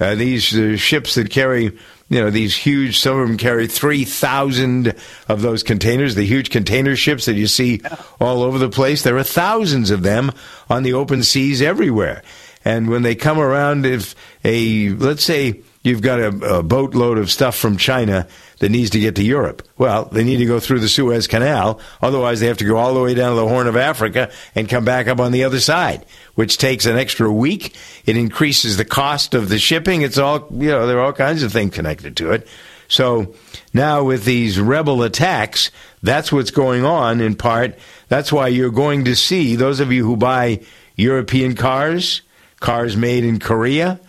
[0.00, 1.76] Uh, these uh, ships that carry,
[2.08, 4.94] you know, these huge, some of them carry 3,000
[5.28, 7.80] of those containers, the huge container ships that you see
[8.20, 9.02] all over the place.
[9.02, 10.30] There are thousands of them
[10.68, 12.22] on the open seas everywhere.
[12.64, 14.14] And when they come around, if
[14.44, 18.26] a, let's say, you've got a, a boatload of stuff from China
[18.58, 19.62] that needs to get to Europe.
[19.78, 21.78] Well, they need to go through the Suez Canal.
[22.02, 24.68] Otherwise, they have to go all the way down to the Horn of Africa and
[24.68, 27.76] come back up on the other side, which takes an extra week.
[28.06, 30.02] It increases the cost of the shipping.
[30.02, 32.48] It's all, you know, there are all kinds of things connected to it.
[32.88, 33.34] So
[33.72, 35.70] now with these rebel attacks,
[36.02, 37.78] that's what's going on in part.
[38.08, 40.60] That's why you're going to see those of you who buy
[40.96, 42.22] European cars,
[42.60, 44.00] cars made in Korea,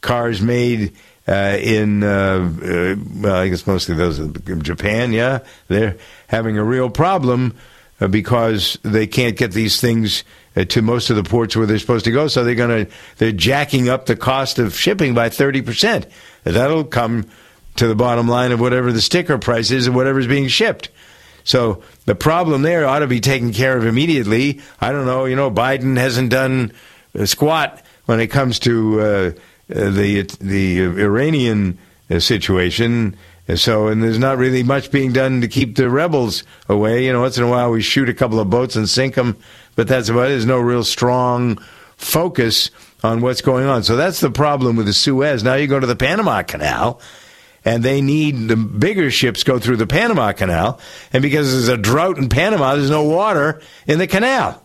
[0.00, 0.94] cars made
[1.26, 5.96] uh, in, uh, uh, well, I guess mostly those in Japan, yeah, they're
[6.28, 7.56] having a real problem
[8.00, 11.78] uh, because they can't get these things uh, to most of the ports where they're
[11.78, 12.28] supposed to go.
[12.28, 16.06] So they're to, they're jacking up the cost of shipping by 30%.
[16.44, 17.26] That'll come
[17.76, 20.90] to the bottom line of whatever the sticker price is of whatever's being shipped.
[21.42, 24.60] So the problem there ought to be taken care of immediately.
[24.80, 26.72] I don't know, you know, Biden hasn't done
[27.24, 29.30] squat when it comes to uh,
[29.70, 31.78] uh, the the Iranian
[32.10, 33.16] uh, situation.
[33.56, 37.04] So, and there's not really much being done to keep the rebels away.
[37.04, 39.36] You know, once in a while we shoot a couple of boats and sink them,
[39.76, 40.28] but that's about it.
[40.30, 41.58] There's no real strong
[41.96, 42.70] focus
[43.02, 43.82] on what's going on.
[43.82, 45.44] So that's the problem with the Suez.
[45.44, 47.00] Now you go to the Panama Canal,
[47.64, 50.80] and they need the bigger ships go through the Panama Canal,
[51.12, 54.62] and because there's a drought in Panama, there's no water in the canal.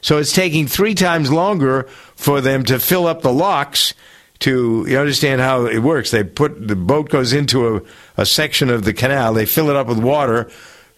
[0.00, 1.84] So it's taking three times longer
[2.14, 3.94] for them to fill up the locks
[4.40, 6.10] to you understand how it works.
[6.10, 7.82] They put the boat goes into a,
[8.16, 9.34] a section of the canal.
[9.34, 10.50] They fill it up with water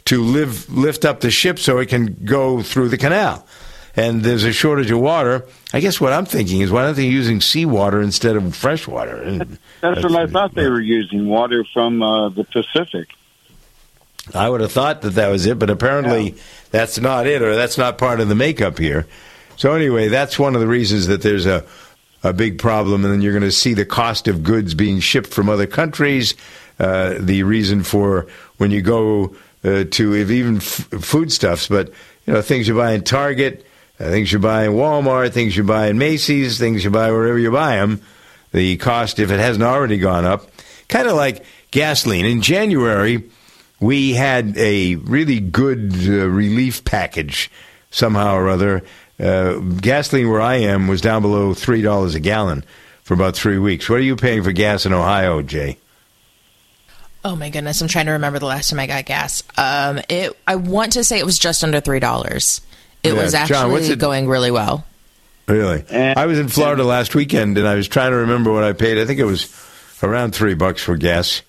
[0.07, 3.46] to live, lift up the ship so it can go through the canal.
[3.96, 5.46] And there's a shortage of water.
[5.72, 9.38] I guess what I'm thinking is why aren't they using seawater instead of fresh water?
[9.38, 13.09] That's, that's what I thought they were using water from uh, the Pacific.
[14.35, 16.42] I would have thought that that was it, but apparently yeah.
[16.70, 19.07] that's not it, or that's not part of the makeup here.
[19.57, 21.64] So anyway, that's one of the reasons that there's a
[22.22, 25.33] a big problem, and then you're going to see the cost of goods being shipped
[25.33, 26.35] from other countries.
[26.78, 28.26] Uh, the reason for
[28.59, 31.88] when you go uh, to even f- foodstuffs, but
[32.26, 33.66] you know things you buy in Target,
[33.98, 37.38] uh, things you buy in Walmart, things you buy in Macy's, things you buy wherever
[37.38, 38.00] you buy them.
[38.52, 40.50] The cost, if it hasn't already gone up,
[40.88, 42.24] kind of like gasoline.
[42.24, 43.28] In January,
[43.78, 47.50] we had a really good uh, relief package
[47.90, 48.83] somehow or other
[49.20, 52.64] uh, gasoline where I am was down below three dollars a gallon
[53.02, 53.88] for about three weeks.
[53.88, 55.78] What are you paying for gas in Ohio, Jay?
[57.24, 59.42] Oh my goodness, I'm trying to remember the last time I got gas.
[59.59, 62.62] Um, it I want to say it was just under three dollars.
[63.02, 63.22] It yeah.
[63.22, 64.87] was actually John, going really well.
[65.46, 68.72] Really, I was in Florida last weekend, and I was trying to remember what I
[68.72, 68.98] paid.
[68.98, 69.52] I think it was
[70.02, 71.42] around three bucks for gas.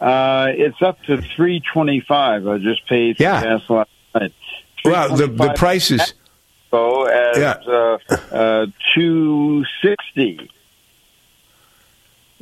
[0.00, 2.48] Uh, it's up to three twenty-five.
[2.48, 3.42] I just paid for yeah.
[3.42, 4.32] gas last night.
[4.84, 6.14] Well, the the prices
[6.74, 7.54] as yeah.
[7.66, 7.98] uh,
[8.30, 10.50] uh, 260.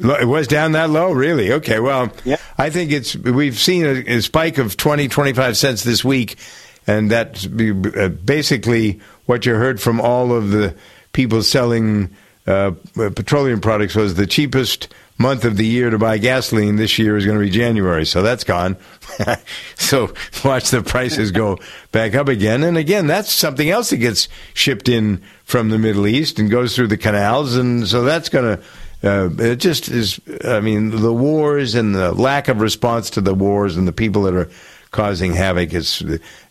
[0.03, 1.53] It was down that low, really?
[1.53, 2.37] Okay, well, yeah.
[2.57, 6.39] I think it's we've seen a, a, spike of 20, 25 cents this week,
[6.87, 10.75] and that's uh, basically what you heard from all of the
[11.13, 12.09] people selling
[12.47, 14.89] uh, petroleum products was the cheapest
[15.21, 18.07] month of the year to buy gasoline this year is going to be January.
[18.07, 18.79] So that's gone.
[19.77, 21.59] so watch the prices go
[21.93, 22.65] back up again.
[22.65, 26.75] And again, that's something else that gets shipped in from the Middle East and goes
[26.75, 27.55] through the canals.
[27.55, 28.65] And so that's going to,
[29.03, 33.35] uh, it just is, I mean, the wars and the lack of response to the
[33.35, 34.49] wars and the people that are
[34.91, 35.75] causing havoc.
[35.75, 36.03] It's,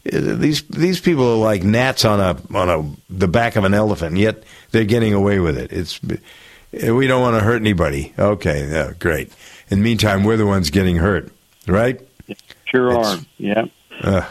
[0.03, 4.17] these these people are like gnats on a on a the back of an elephant,
[4.17, 5.73] yet they're getting away with it.
[5.73, 5.99] It's
[6.71, 8.13] we don't want to hurt anybody.
[8.17, 9.31] Okay, yeah, great.
[9.69, 11.31] In the meantime, we're the ones getting hurt,
[11.67, 11.99] right?
[12.65, 13.17] Sure it's, are.
[13.37, 13.65] Yeah.
[14.01, 14.27] Uh,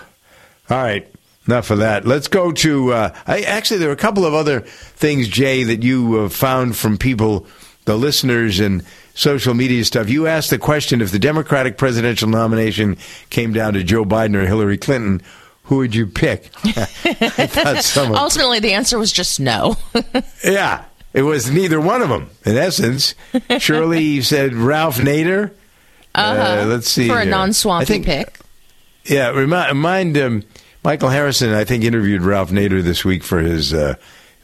[0.70, 1.06] all right.
[1.46, 2.04] Enough of that.
[2.04, 2.92] Let's go to.
[2.92, 6.76] Uh, I, actually, there are a couple of other things, Jay, that you uh, found
[6.76, 7.46] from people,
[7.86, 10.10] the listeners, and social media stuff.
[10.10, 12.98] You asked the question: if the Democratic presidential nomination
[13.30, 15.22] came down to Joe Biden or Hillary Clinton,
[15.64, 16.50] who would you pick?
[17.96, 19.76] Ultimately, the answer was just no.
[20.44, 20.84] yeah,
[21.18, 22.30] it was neither one of them.
[22.44, 23.16] In essence,
[23.58, 25.50] Shirley said Ralph Nader.
[26.14, 26.62] Uh-huh.
[26.62, 28.38] Uh, let's see for a non-swampy pick.
[29.04, 30.44] Yeah, remind, mind um,
[30.84, 31.52] Michael Harrison.
[31.52, 33.96] I think interviewed Ralph Nader this week for his uh,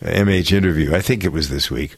[0.02, 0.92] MH interview.
[0.92, 1.94] I think it was this week.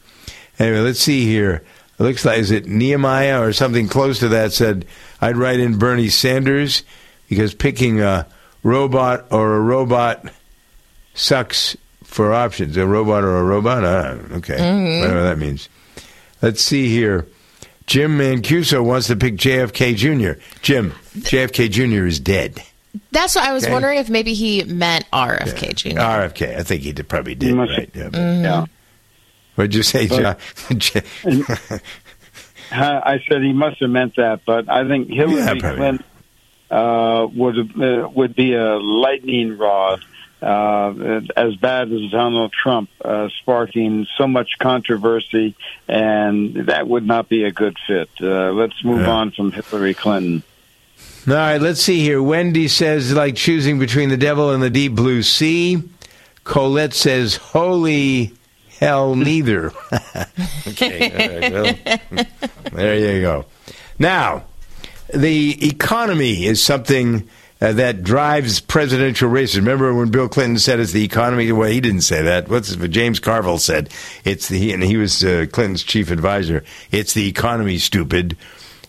[0.59, 1.64] Anyway, let's see here.
[1.99, 4.85] It looks like is it Nehemiah or something close to that said
[5.22, 6.83] I'd write in Bernie Sanders
[7.31, 8.27] because picking a
[8.62, 10.31] robot or a robot
[11.14, 11.79] sucks
[12.17, 12.77] for options.
[12.79, 13.85] A robot or a robot?
[13.85, 15.01] Uh, okay, Mhm.
[15.01, 15.69] whatever that means.
[16.43, 17.27] Let's see here.
[17.87, 20.41] Jim Mancuso wants to pick JFK Jr.
[20.62, 22.07] Jim, JFK Jr.
[22.07, 22.61] is dead.
[23.12, 23.73] That's what I was Okay.
[23.73, 26.01] wondering if maybe he meant RFK Jr.
[26.01, 26.57] RFK.
[26.59, 27.55] I think he did, probably did.
[27.55, 27.91] Right?
[27.95, 28.09] Yeah.
[28.09, 28.69] Mhm.
[29.55, 30.37] What'd you say, John?
[32.73, 35.55] Uh, I said he must have meant that, but I think Hillary Yeah.
[35.55, 36.03] Clinton
[36.69, 40.01] uh, would uh, would be a lightning rod,
[40.43, 45.55] uh, as bad as Donald Trump, uh, sparking so much controversy,
[45.89, 48.11] and that would not be a good fit.
[48.20, 49.11] Uh, let's move Yeah.
[49.11, 50.43] on from Hillary Clinton.
[51.28, 52.22] All right, let's see here.
[52.22, 55.82] Wendy says, like choosing between the devil and the deep blue sea.
[56.45, 58.32] Colette says, holy
[58.78, 59.72] hell, neither.
[60.68, 62.26] okay, all right, well,
[62.72, 63.47] there you go.
[63.99, 64.45] Now,
[65.12, 67.28] the economy is something
[67.61, 69.59] uh, that drives presidential races.
[69.59, 71.50] Remember when Bill Clinton said it's the economy?
[71.52, 72.48] Well, he didn't say that.
[72.48, 73.90] What's it, James Carville said?
[74.24, 76.64] It's the and he was uh, Clinton's chief advisor.
[76.90, 78.36] It's the economy, stupid.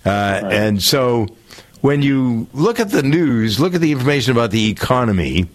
[0.06, 1.28] Uh, And so,
[1.82, 5.48] when you look at the news, look at the information about the economy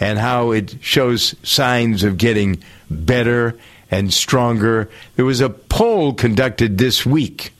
[0.00, 3.58] and how it shows signs of getting better
[3.90, 4.90] and stronger.
[5.16, 7.52] There was a poll conducted this week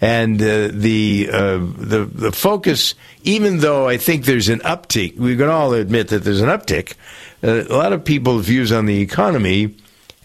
[0.00, 5.36] and uh, the uh, the the focus, even though I think there's an uptick, we
[5.36, 6.94] can all admit that there's an uptick.
[7.42, 9.74] Uh, a lot of people's views on the economy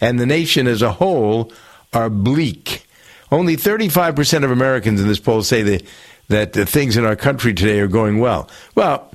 [0.00, 1.52] and the nation as a whole
[1.92, 2.86] are bleak.
[3.30, 5.82] Only 35% of Americans in this poll say that
[6.28, 8.48] that things in our country today are going well.
[8.74, 9.10] Well,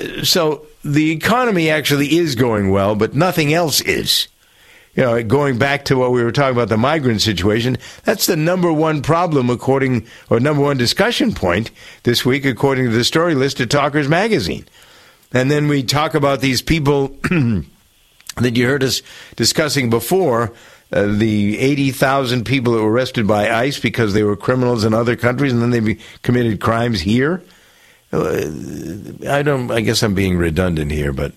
[0.00, 4.28] uh, so the economy actually is going well, but nothing else is
[4.96, 8.36] you know, going back to what we were talking about the migrant situation, that's the
[8.36, 11.70] number one problem according, or number one discussion point
[12.04, 14.64] this week, according to the story list of Talkers Magazine.
[15.32, 19.02] And then we talk about these people that you heard us
[19.36, 20.52] discussing before.
[20.92, 25.16] Uh, the 80,000 people that were arrested by ICE because they were criminals in other
[25.16, 27.42] countries and then they committed crimes here.
[28.12, 28.46] Uh,
[29.28, 29.68] I don't.
[29.72, 31.32] I guess I'm being redundant here, but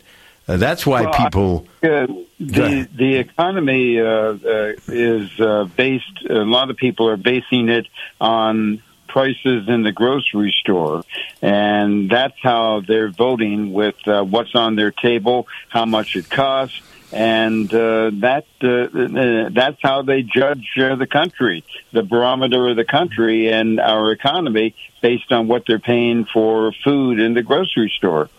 [0.50, 1.68] uh, that's why Well, I- people.
[1.84, 2.08] Uh,
[2.40, 6.26] the the economy uh, uh, is uh, based.
[6.30, 7.86] A lot of people are basing it
[8.20, 11.04] on prices in the grocery store,
[11.42, 16.82] and that's how they're voting with uh, what's on their table, how much it costs,
[17.12, 22.76] and uh, that uh, uh, that's how they judge uh, the country, the barometer of
[22.76, 27.92] the country and our economy, based on what they're paying for food in the grocery
[27.96, 28.30] store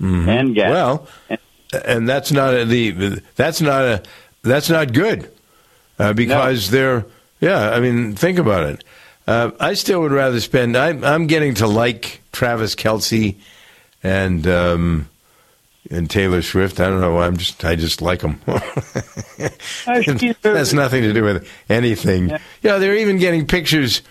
[0.00, 0.28] Mhm.
[0.28, 0.70] and gas.
[0.70, 1.08] Well,
[1.84, 4.02] and that's not a, the that's not a
[4.42, 5.30] that's not good
[5.98, 7.04] uh, because they're
[7.40, 7.70] yeah.
[7.70, 8.84] I mean, think about it.
[9.26, 10.76] Uh, I still would rather spend.
[10.76, 13.34] I, I'm getting to like Travis Kelce
[14.02, 15.08] and um,
[15.90, 16.78] and Taylor Swift.
[16.78, 17.18] I don't know.
[17.20, 18.40] I'm just I just like them.
[20.42, 22.30] That's nothing to do with anything.
[22.62, 24.02] Yeah, they're even getting pictures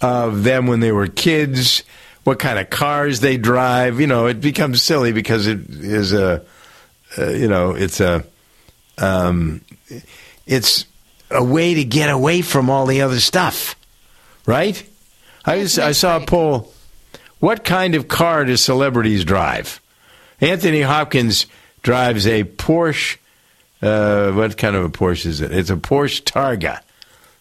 [0.00, 1.82] of them when they were kids.
[2.24, 4.00] What kind of cars they drive?
[4.00, 6.44] You know, it becomes silly because it is a,
[7.18, 8.24] uh, you know, it's a,
[8.98, 9.60] um,
[10.46, 10.86] it's
[11.30, 13.74] a way to get away from all the other stuff,
[14.46, 14.82] right?
[15.44, 16.72] I just, I saw a poll.
[17.40, 19.80] What kind of car do celebrities drive?
[20.40, 21.46] Anthony Hopkins
[21.82, 23.16] drives a Porsche.
[23.80, 25.50] Uh, what kind of a Porsche is it?
[25.50, 26.80] It's a Porsche Targa.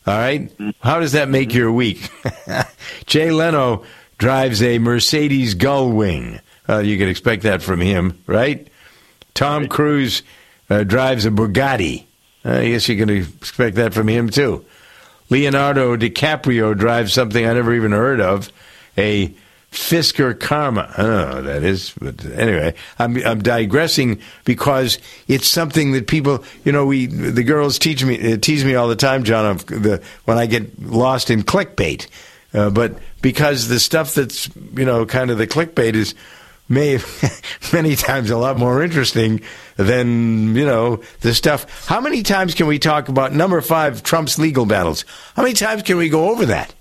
[0.07, 0.51] All right.
[0.81, 2.09] How does that make your week?
[3.05, 3.83] Jay Leno
[4.21, 6.39] drives a Mercedes Gullwing.
[6.69, 8.67] Uh, you could expect that from him, right?
[9.33, 10.21] Tom Cruise
[10.69, 12.03] uh, drives a Bugatti.
[12.45, 14.63] Uh, I guess you can expect that from him too.
[15.31, 18.51] Leonardo DiCaprio drives something I never even heard of,
[18.95, 19.33] a
[19.71, 20.93] Fisker Karma.
[20.95, 26.07] I don't know what that is, but anyway, I'm I'm digressing because it's something that
[26.07, 29.57] people, you know, we the girls teach me uh, tease me all the time, John,
[29.57, 32.07] the when I get lost in clickbait.
[32.53, 36.15] Uh, but because the stuff that's you know kind of the clickbait is
[36.69, 36.99] may
[37.73, 39.41] many times a lot more interesting
[39.75, 41.87] than you know the stuff.
[41.87, 45.05] How many times can we talk about number five Trump's legal battles?
[45.35, 46.73] How many times can we go over that?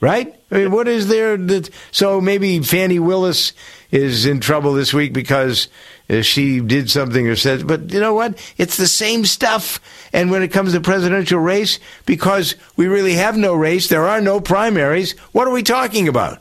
[0.00, 0.34] Right?
[0.50, 1.70] I mean, what is there that?
[1.90, 3.52] So maybe Fani Willis
[3.90, 5.68] is in trouble this week because
[6.08, 7.66] uh, she did something or said.
[7.66, 8.38] But you know what?
[8.56, 9.80] It's the same stuff.
[10.12, 14.20] And when it comes to presidential race, because we really have no race, there are
[14.20, 15.12] no primaries.
[15.32, 16.40] What are we talking about?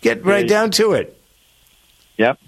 [0.00, 1.18] Get right down to it.
[2.18, 2.38] Yep.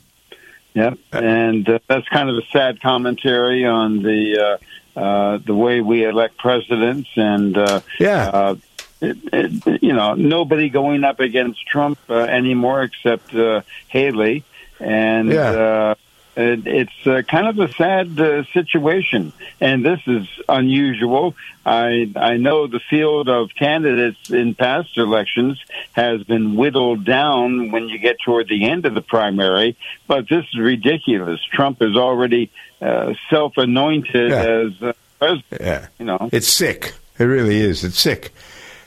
[0.74, 0.98] Yep.
[1.12, 4.58] And uh, that's kind of a sad commentary on the
[4.96, 8.54] uh, uh, the way we elect presidents and uh, yeah.
[9.00, 14.44] It, it, you know, nobody going up against Trump uh, anymore except uh, Haley,
[14.80, 15.50] and Yeah.
[15.50, 15.94] uh,
[16.38, 19.32] it, it's uh, kind of a sad uh, situation.
[19.58, 21.34] And this is unusual.
[21.64, 25.58] I I know the field of candidates in past elections
[25.92, 29.76] has been whittled down when you get toward the end of the primary,
[30.06, 31.40] but this is ridiculous.
[31.52, 32.50] Trump is already
[32.82, 34.42] uh, self-anointed Yeah.
[34.42, 35.60] as uh, president.
[35.60, 35.86] Yeah.
[35.98, 36.92] You know, It's sick.
[37.18, 37.82] It really is.
[37.82, 38.32] It's sick.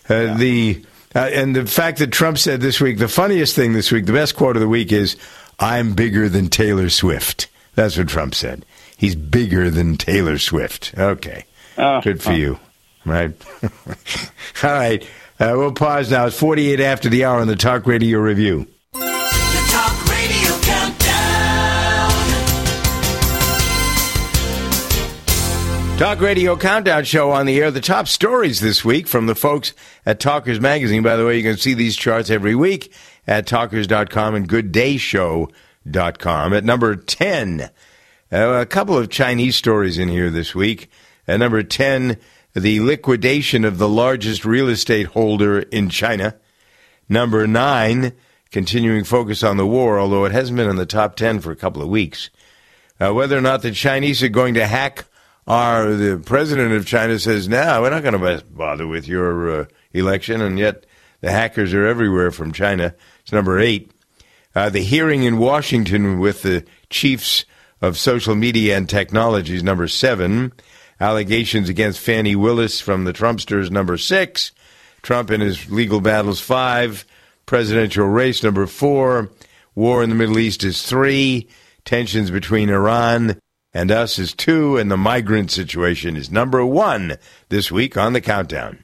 [0.10, 0.84] Uh, The
[1.16, 4.14] uh, and the fact that Trump said this week, the funniest thing this week, the
[4.14, 5.16] best quote of the week is,
[5.60, 8.66] "I'm bigger than Taylor Swift." That's what Trump said.
[8.98, 10.94] He's bigger than Taylor Swift.
[10.98, 11.46] Okay,
[11.78, 12.36] Uh, good for uh.
[12.36, 12.60] you.
[13.06, 13.32] Right.
[14.64, 15.04] All right.
[15.40, 16.26] Uh, we'll pause now.
[16.28, 18.68] It's 48 after the hour on the Talk Radio Review.
[26.00, 27.72] Talk Radio Countdown Show on the air.
[27.72, 29.74] The top stories this week from the folks
[30.06, 31.04] at Talkers Magazine.
[31.04, 32.94] By the way, you can see these charts every week
[33.28, 36.54] at talkers.com and gooddayshow.com.
[36.54, 37.68] At number 10, uh,
[38.32, 40.90] a couple of Chinese stories in here this week.
[41.28, 42.16] At number 10,
[42.54, 46.38] the liquidation of the largest real estate holder in China.
[47.10, 48.14] Number 9,
[48.52, 51.58] continuing focus on the war, although it hasn't been in the top 10 for a
[51.58, 52.30] couple of weeks.
[53.02, 55.04] Uh, whether or not the Chinese are going to hack
[55.50, 59.66] our the president of China says, "No, we're not going to bother with your uh,
[59.92, 60.86] election," and yet
[61.22, 62.94] the hackers are everywhere from China.
[63.22, 63.92] It's number eight.
[64.56, 67.46] Uh, the hearing in Washington with the chiefs
[67.82, 70.54] of social media and technologies, number seven.
[71.02, 74.52] Allegations against Fani Willis from the Trumpsters, number six.
[75.02, 77.06] Trump and his legal battles, five.
[77.46, 79.32] Presidential race, number four.
[79.76, 81.48] War in the Middle East is three.
[81.86, 83.40] Tensions between Iran
[83.74, 84.78] and us is two.
[84.78, 87.18] And the migrant situation is number one
[87.50, 88.84] this week on the countdown.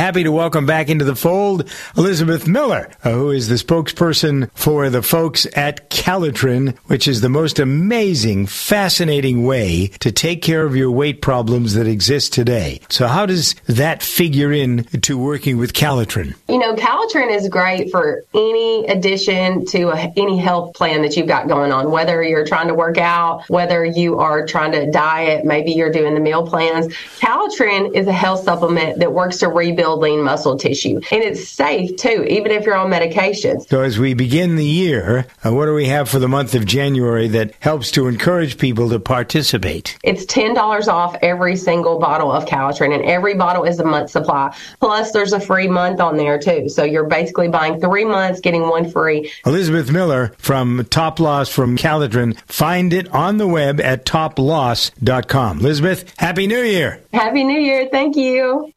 [0.00, 4.90] Happy to welcome back into the fold Elizabeth Miller, uh, who is the spokesperson for
[4.90, 10.76] the folks at Calotren, which is the most amazing, fascinating way to take care of
[10.76, 12.80] your weight problems that exist today.
[12.88, 16.36] So, how does that figure in to working with Calotren?
[16.48, 21.26] You know, Calotren is great for any addition to a, any health plan that you've
[21.26, 25.44] got going on, whether you're trying to work out, whether you are trying to diet,
[25.44, 26.86] maybe you're doing the meal plans.
[27.18, 31.00] Calotren is a health supplement that works to rebuild lean muscle tissue.
[31.10, 33.68] And it's safe too, even if you're on medications.
[33.68, 36.66] So, as we begin the year, uh, what do we have for the month of
[36.66, 39.96] January that helps to encourage people to participate?
[40.02, 44.54] It's $10 off every single bottle of Calotren, and every bottle is a month supply.
[44.80, 46.68] Plus, there's a free month on there too.
[46.68, 49.32] So you're basically buying three months, getting one free.
[49.46, 52.38] Elizabeth Miller from Top Loss from Calotren.
[52.46, 55.60] Find it on the web at toploss.com.
[55.60, 57.00] Elizabeth, Happy New Year.
[57.12, 57.88] Happy New Year.
[57.90, 58.72] Thank you.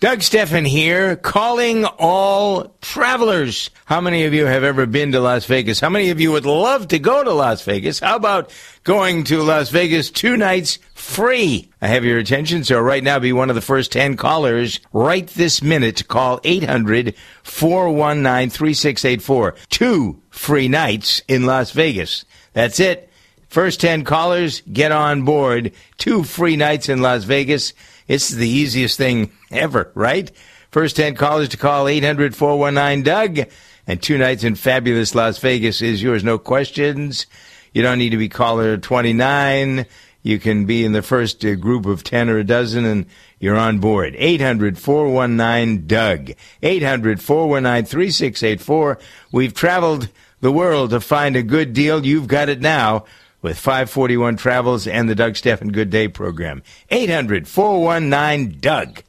[0.00, 3.68] Doug Stephan here, calling all travelers.
[3.84, 5.80] How many of you have ever been to Las Vegas?
[5.80, 7.98] How many of you would love to go to Las Vegas?
[7.98, 8.52] How about
[8.84, 11.68] going to Las Vegas two nights free?
[11.82, 15.26] I have your attention, so right now be one of the first 10 callers right
[15.26, 19.56] this minute to call 800 419 3684.
[19.68, 22.24] Two free nights in Las Vegas.
[22.52, 23.10] That's it.
[23.48, 25.72] First 10 callers, get on board.
[25.96, 27.72] Two free nights in Las Vegas.
[28.08, 30.30] It's the easiest thing ever, right?
[30.70, 33.50] First 10 callers to call 800 419 Doug.
[33.86, 36.24] And two nights in fabulous Las Vegas is yours.
[36.24, 37.26] No questions.
[37.72, 39.86] You don't need to be caller 29.
[40.22, 43.06] You can be in the first uh, group of 10 or a dozen and
[43.38, 44.14] you're on board.
[44.18, 46.32] 800 419 Doug.
[46.62, 48.98] 800 419 3684.
[49.32, 52.04] We've traveled the world to find a good deal.
[52.04, 53.04] You've got it now
[53.42, 56.62] with 541 Travels and the Doug Stephan Good Day program.
[56.90, 59.02] 800 419 Doug.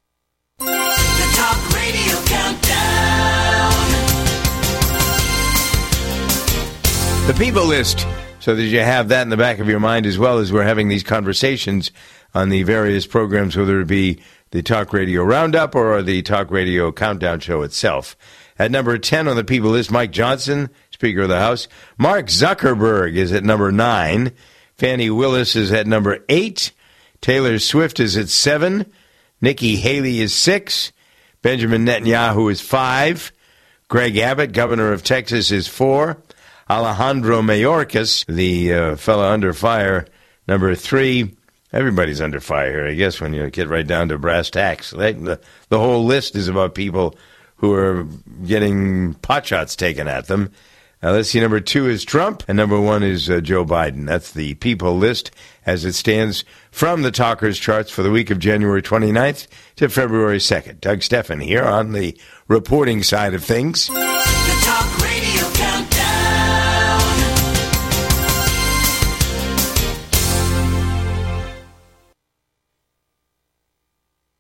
[0.59, 3.71] The Talk Radio Countdown.
[7.27, 8.05] The people list,
[8.39, 10.63] so that you have that in the back of your mind as well as we're
[10.63, 11.91] having these conversations
[12.34, 14.19] on the various programs, whether it be
[14.51, 18.15] the Talk Radio Roundup or the Talk Radio Countdown Show itself.
[18.57, 20.69] At number 10 on the people list, Mike Johnson,
[21.00, 21.70] Speaker of the House.
[21.97, 24.34] Mark Zuckerberg is at number 9.
[24.78, 26.74] Fani Willis is at number 8.
[27.22, 28.86] Taylor Swift is at 7.
[29.39, 30.91] Nikki Haley is 6.
[31.41, 33.32] Benjamin Netanyahu is 5.
[33.88, 36.22] Greg Abbott, governor of Texas, is 4.
[36.70, 40.06] Alejandro Mayorkas, the uh, fellow under fire,
[40.50, 41.34] number 3.
[41.72, 44.91] Everybody's under fire here, I guess, when you get right down to brass tacks.
[44.91, 45.39] The,
[45.70, 47.18] the whole list is about people
[47.56, 48.06] who are
[48.45, 50.52] getting pot shots taken at them.
[51.02, 51.39] Now, let's see.
[51.39, 54.06] Number two is Trump, and number one is uh, Joe Biden.
[54.06, 55.32] That's the people list
[55.66, 59.47] as it stands from the Talkers charts for the week of January 29th
[59.78, 60.82] to February 2nd.
[60.82, 62.18] Doug Stephan here on the
[62.50, 63.88] reporting side of things.
[63.88, 67.00] The Talk Radio Countdown.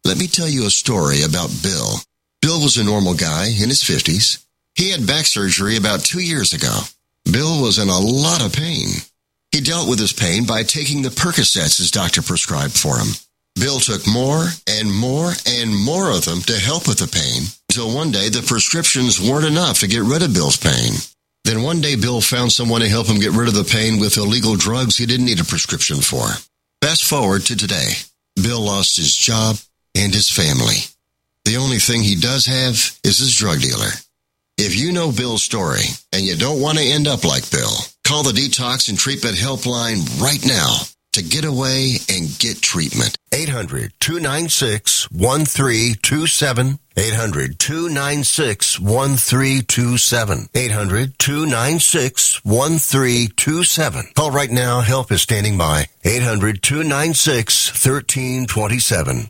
[0.03, 1.99] Let me tell you a story about Bill.
[2.41, 4.45] Bill was a normal guy in his 50s.
[4.79, 6.73] He had back surgery about two years ago.
[7.29, 8.87] Bill was in a lot of pain.
[9.51, 13.07] He dealt with his pain by taking the Percocets his doctor prescribed for him.
[13.59, 17.93] Bill took more and more and more of them to help with the pain until
[17.93, 20.93] one day the prescriptions weren't enough to get rid of Bill's pain.
[21.43, 24.15] Then one day Bill found someone to help him get rid of the pain with
[24.15, 26.23] illegal drugs he didn't need a prescription for.
[26.81, 27.99] Fast forward to today.
[28.37, 29.57] Bill lost his job
[29.93, 30.87] and his family.
[31.43, 33.91] The only thing he does have is his drug dealer.
[34.61, 37.71] If you know Bill's story and you don't want to end up like Bill,
[38.05, 40.79] call the Detox and Treatment Helpline right now
[41.13, 43.15] to get away and get treatment.
[43.31, 46.77] 800 296 1327.
[46.97, 50.49] 800 296 1327.
[50.53, 54.11] 800 296 1327.
[54.13, 54.81] Call right now.
[54.81, 55.85] Help is standing by.
[56.03, 59.29] 800 296 1327.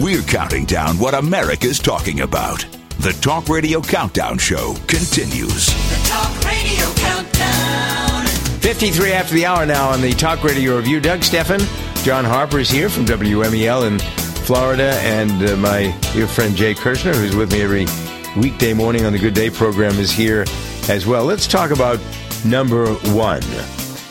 [0.00, 2.64] We're counting down what America's talking about.
[3.00, 5.66] The Talk Radio Countdown Show continues.
[5.66, 8.24] The Talk Radio Countdown.
[8.60, 11.00] 53 after the hour now on the Talk Radio Review.
[11.00, 11.58] Doug Stephan,
[12.04, 13.98] John Harper is here from WMEL in
[14.44, 17.86] Florida, and uh, my dear friend Jay Kirshner, who's with me every
[18.40, 20.44] weekday morning on the Good Day program, is here
[20.88, 21.24] as well.
[21.24, 21.98] Let's talk about
[22.44, 23.42] number one.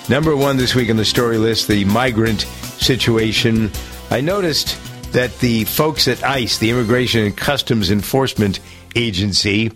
[0.10, 3.72] Number one this week on the story list the migrant situation.
[4.12, 4.78] I noticed
[5.12, 8.60] that the folks at ICE, the Immigration and Customs Enforcement
[8.96, 9.72] Agency,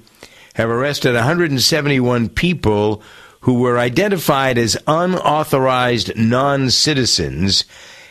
[0.55, 3.01] have arrested 171 people
[3.41, 7.65] who were identified as unauthorized non citizens.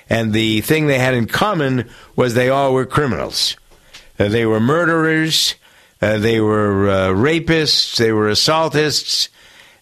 [0.09, 3.57] And the thing they had in common was they all were criminals.
[4.19, 5.55] Uh, they were murderers,
[6.03, 9.29] uh, they were uh, rapists, they were assaultists.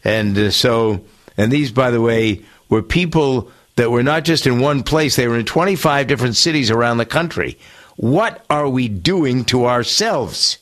[0.04, 1.04] And uh, so,
[1.36, 5.28] and these, by the way, were people that were not just in one place, they
[5.28, 7.56] were in 25 different cities around the country.
[7.94, 10.58] What are we doing to ourselves?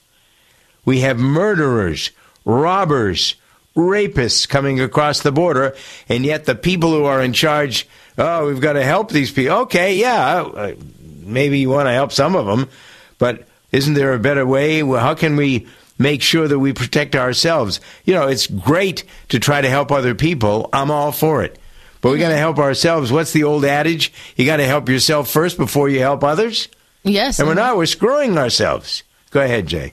[0.84, 2.10] We have murderers,
[2.44, 3.34] robbers,
[3.74, 5.74] rapists coming across the border,
[6.10, 7.88] and yet the people who are in charge,
[8.18, 9.60] oh, we've got to help these people.
[9.60, 10.74] Okay, yeah, uh,
[11.22, 12.68] maybe you want to help some of them,
[13.16, 14.80] but isn't there a better way?
[14.80, 15.66] How can we
[15.98, 17.80] make sure that we protect ourselves?
[18.04, 20.68] You know, it's great to try to help other people.
[20.74, 21.58] I'm all for it.
[22.06, 23.10] But we got to help ourselves.
[23.10, 24.12] What's the old adage?
[24.36, 26.68] You got to help yourself first before you help others.
[27.02, 27.40] Yes.
[27.40, 27.76] And we're not.
[27.76, 29.02] We're screwing ourselves.
[29.32, 29.92] Go ahead, Jay.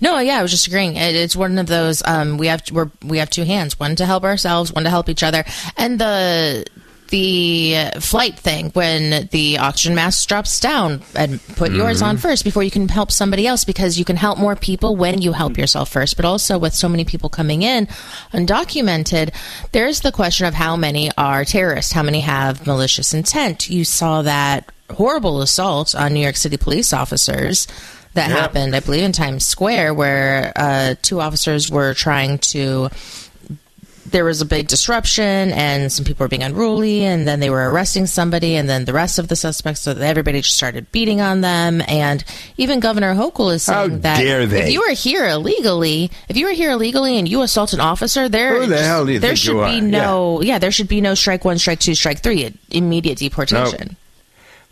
[0.00, 0.96] No, yeah, I was just agreeing.
[0.96, 2.02] It, it's one of those.
[2.06, 5.10] Um, we have we're, we have two hands, one to help ourselves, one to help
[5.10, 5.44] each other,
[5.76, 6.64] and the
[7.12, 12.62] the flight thing when the oxygen mask drops down and put yours on first before
[12.62, 15.90] you can help somebody else because you can help more people when you help yourself
[15.90, 17.86] first but also with so many people coming in
[18.32, 19.30] undocumented
[19.72, 24.22] there's the question of how many are terrorists how many have malicious intent you saw
[24.22, 27.66] that horrible assault on new york city police officers
[28.14, 28.36] that Yeah.
[28.36, 32.88] happened i believe in times square where uh, two officers were trying to
[34.12, 37.70] there was a big disruption and some people were being unruly and then they were
[37.70, 41.40] arresting somebody and then the rest of the suspects so everybody just started beating on
[41.40, 41.82] them.
[41.88, 42.24] And
[42.56, 46.52] even governor hochul is saying How that if you are here illegally if you are
[46.52, 49.80] here illegally and you assault an officer there the hell do you there should be
[49.80, 50.58] no yeah.
[50.58, 53.96] there should be no strike one strike two strike three immediate deportation.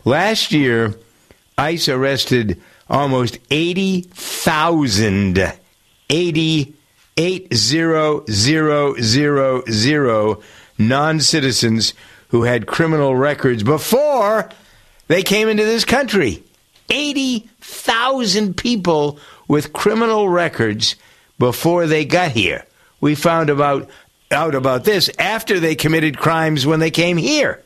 [0.03, 0.95] Last year,
[1.57, 5.53] ICE arrested almost 80,000,
[7.17, 10.37] 80, 80,000
[10.77, 11.93] non-citizens
[12.29, 14.49] who had criminal records before
[15.07, 16.43] they came into this country.
[16.89, 20.95] 80,000 people with criminal records
[21.37, 22.65] before they got here.
[22.99, 23.89] We found about
[24.31, 27.61] out about this after they committed crimes when they came here.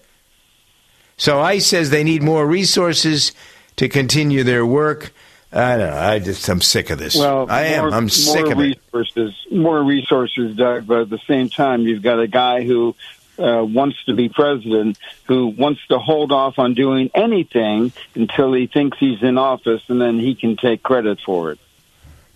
[1.18, 3.32] So ICE says they need more resources
[3.76, 5.14] to continue their work.
[5.52, 5.98] I don't know.
[5.98, 7.16] I just I'm sick of this.
[7.16, 7.86] Well, I am.
[7.86, 8.80] More, I'm sick of it.
[8.94, 10.88] resources, More resources, Doug.
[10.88, 12.96] But at the same time, you've got a guy who
[13.40, 18.68] uh, wants to be president, who wants to hold off on doing anything until he
[18.68, 21.60] thinks he's in office, and then he can take credit for it.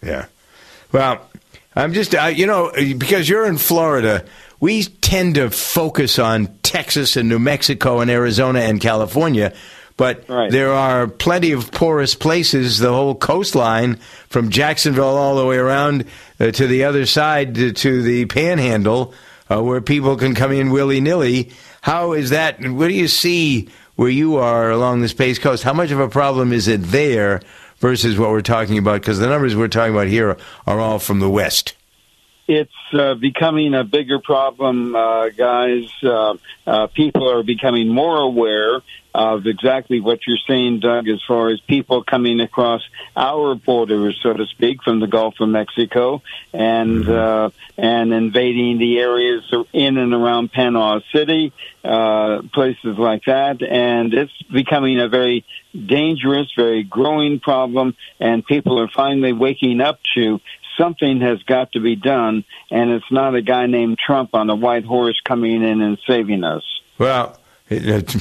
[0.01, 0.26] Yeah.
[0.91, 1.30] Well,
[1.76, 4.26] I'm just, uh, you know, because you're in Florida,
[4.60, 9.53] we tend to focus on Texas and New Mexico and Arizona and California.
[10.00, 13.95] But there are plenty of porous places, the whole coastline
[14.30, 16.06] from Jacksonville all the way around
[16.39, 19.14] uh, to the other side to, to the panhandle,
[19.52, 21.52] uh, where people can come in willy nilly.
[21.82, 22.62] How is that?
[22.62, 25.64] What do you see where you are along the Space Coast?
[25.64, 27.41] How much of a problem is it there
[27.80, 29.02] versus what we're talking about?
[29.02, 31.74] Because the numbers we're talking about here are all from the West.
[32.52, 35.88] It's uh, becoming a bigger problem, uh, guys.
[36.02, 36.34] Uh,
[36.66, 38.82] uh, people are becoming more aware
[39.14, 42.82] of exactly what you're saying, Doug, as far as people coming across
[43.16, 48.97] our borders, so to speak, from the Gulf of Mexico and uh, and invading the
[48.97, 55.45] areas in and around Panama City, uh, places like that, and it's becoming a very
[55.74, 60.39] dangerous, very growing problem, and people are finally waking up to
[60.80, 64.55] something has got to be done, and it's not a guy named Trump on a
[64.55, 66.63] white horse coming in and saving us.
[66.97, 68.15] Well, it's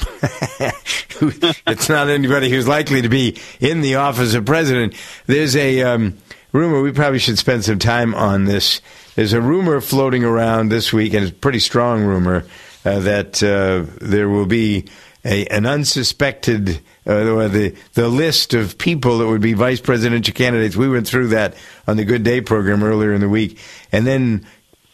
[1.88, 4.94] not anybody who's likely to be in the office of president.
[5.26, 6.18] There's a um,
[6.52, 8.82] rumor, we probably should spend some time on this.
[9.14, 12.44] There's a rumor floating around this week, and it's a pretty strong rumor,
[12.84, 14.84] uh, that uh, there will be
[15.24, 20.76] a, an unsuspected uh, the the list of people that would be vice presidential candidates.
[20.76, 21.54] We went through that
[21.86, 23.58] on the Good Day program earlier in the week,
[23.92, 24.46] and then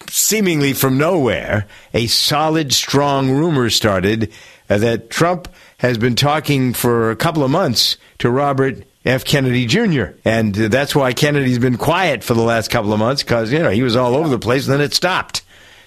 [0.09, 4.33] seemingly from nowhere, a solid, strong rumor started
[4.71, 5.49] uh, that Trump
[5.79, 9.25] has been talking for a couple of months to Robert F.
[9.25, 10.05] Kennedy Jr.
[10.25, 13.59] And uh, that's why Kennedy's been quiet for the last couple of months because you
[13.59, 15.43] know he was all over the place, and then it stopped.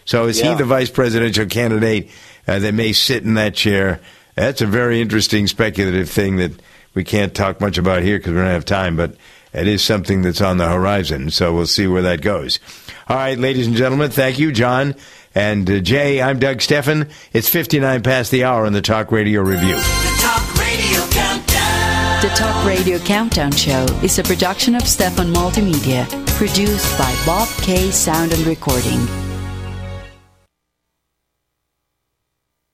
[0.05, 0.51] So is Yeah.
[0.51, 2.09] he the vice presidential candidate
[2.47, 3.99] uh, that may sit in that chair?
[4.37, 6.51] That's a very interesting speculative thing that
[6.93, 9.15] we can't talk much about here because we don't have time, but
[9.51, 11.31] it is something that's on the horizon.
[11.31, 12.59] So we'll see where that goes.
[13.09, 14.93] All right, ladies and gentlemen, thank you, John
[15.33, 16.21] and uh, Jay.
[16.21, 17.09] I'm Doug Stephan.
[17.33, 19.75] It's 59 past the hour on the Talk Radio Review.
[20.19, 22.21] Talk Radio Countdown.
[22.21, 27.89] The Talk Radio Countdown Show is a production of Stephan Multimedia, produced by Bob K
[27.89, 29.26] Sound and Recording.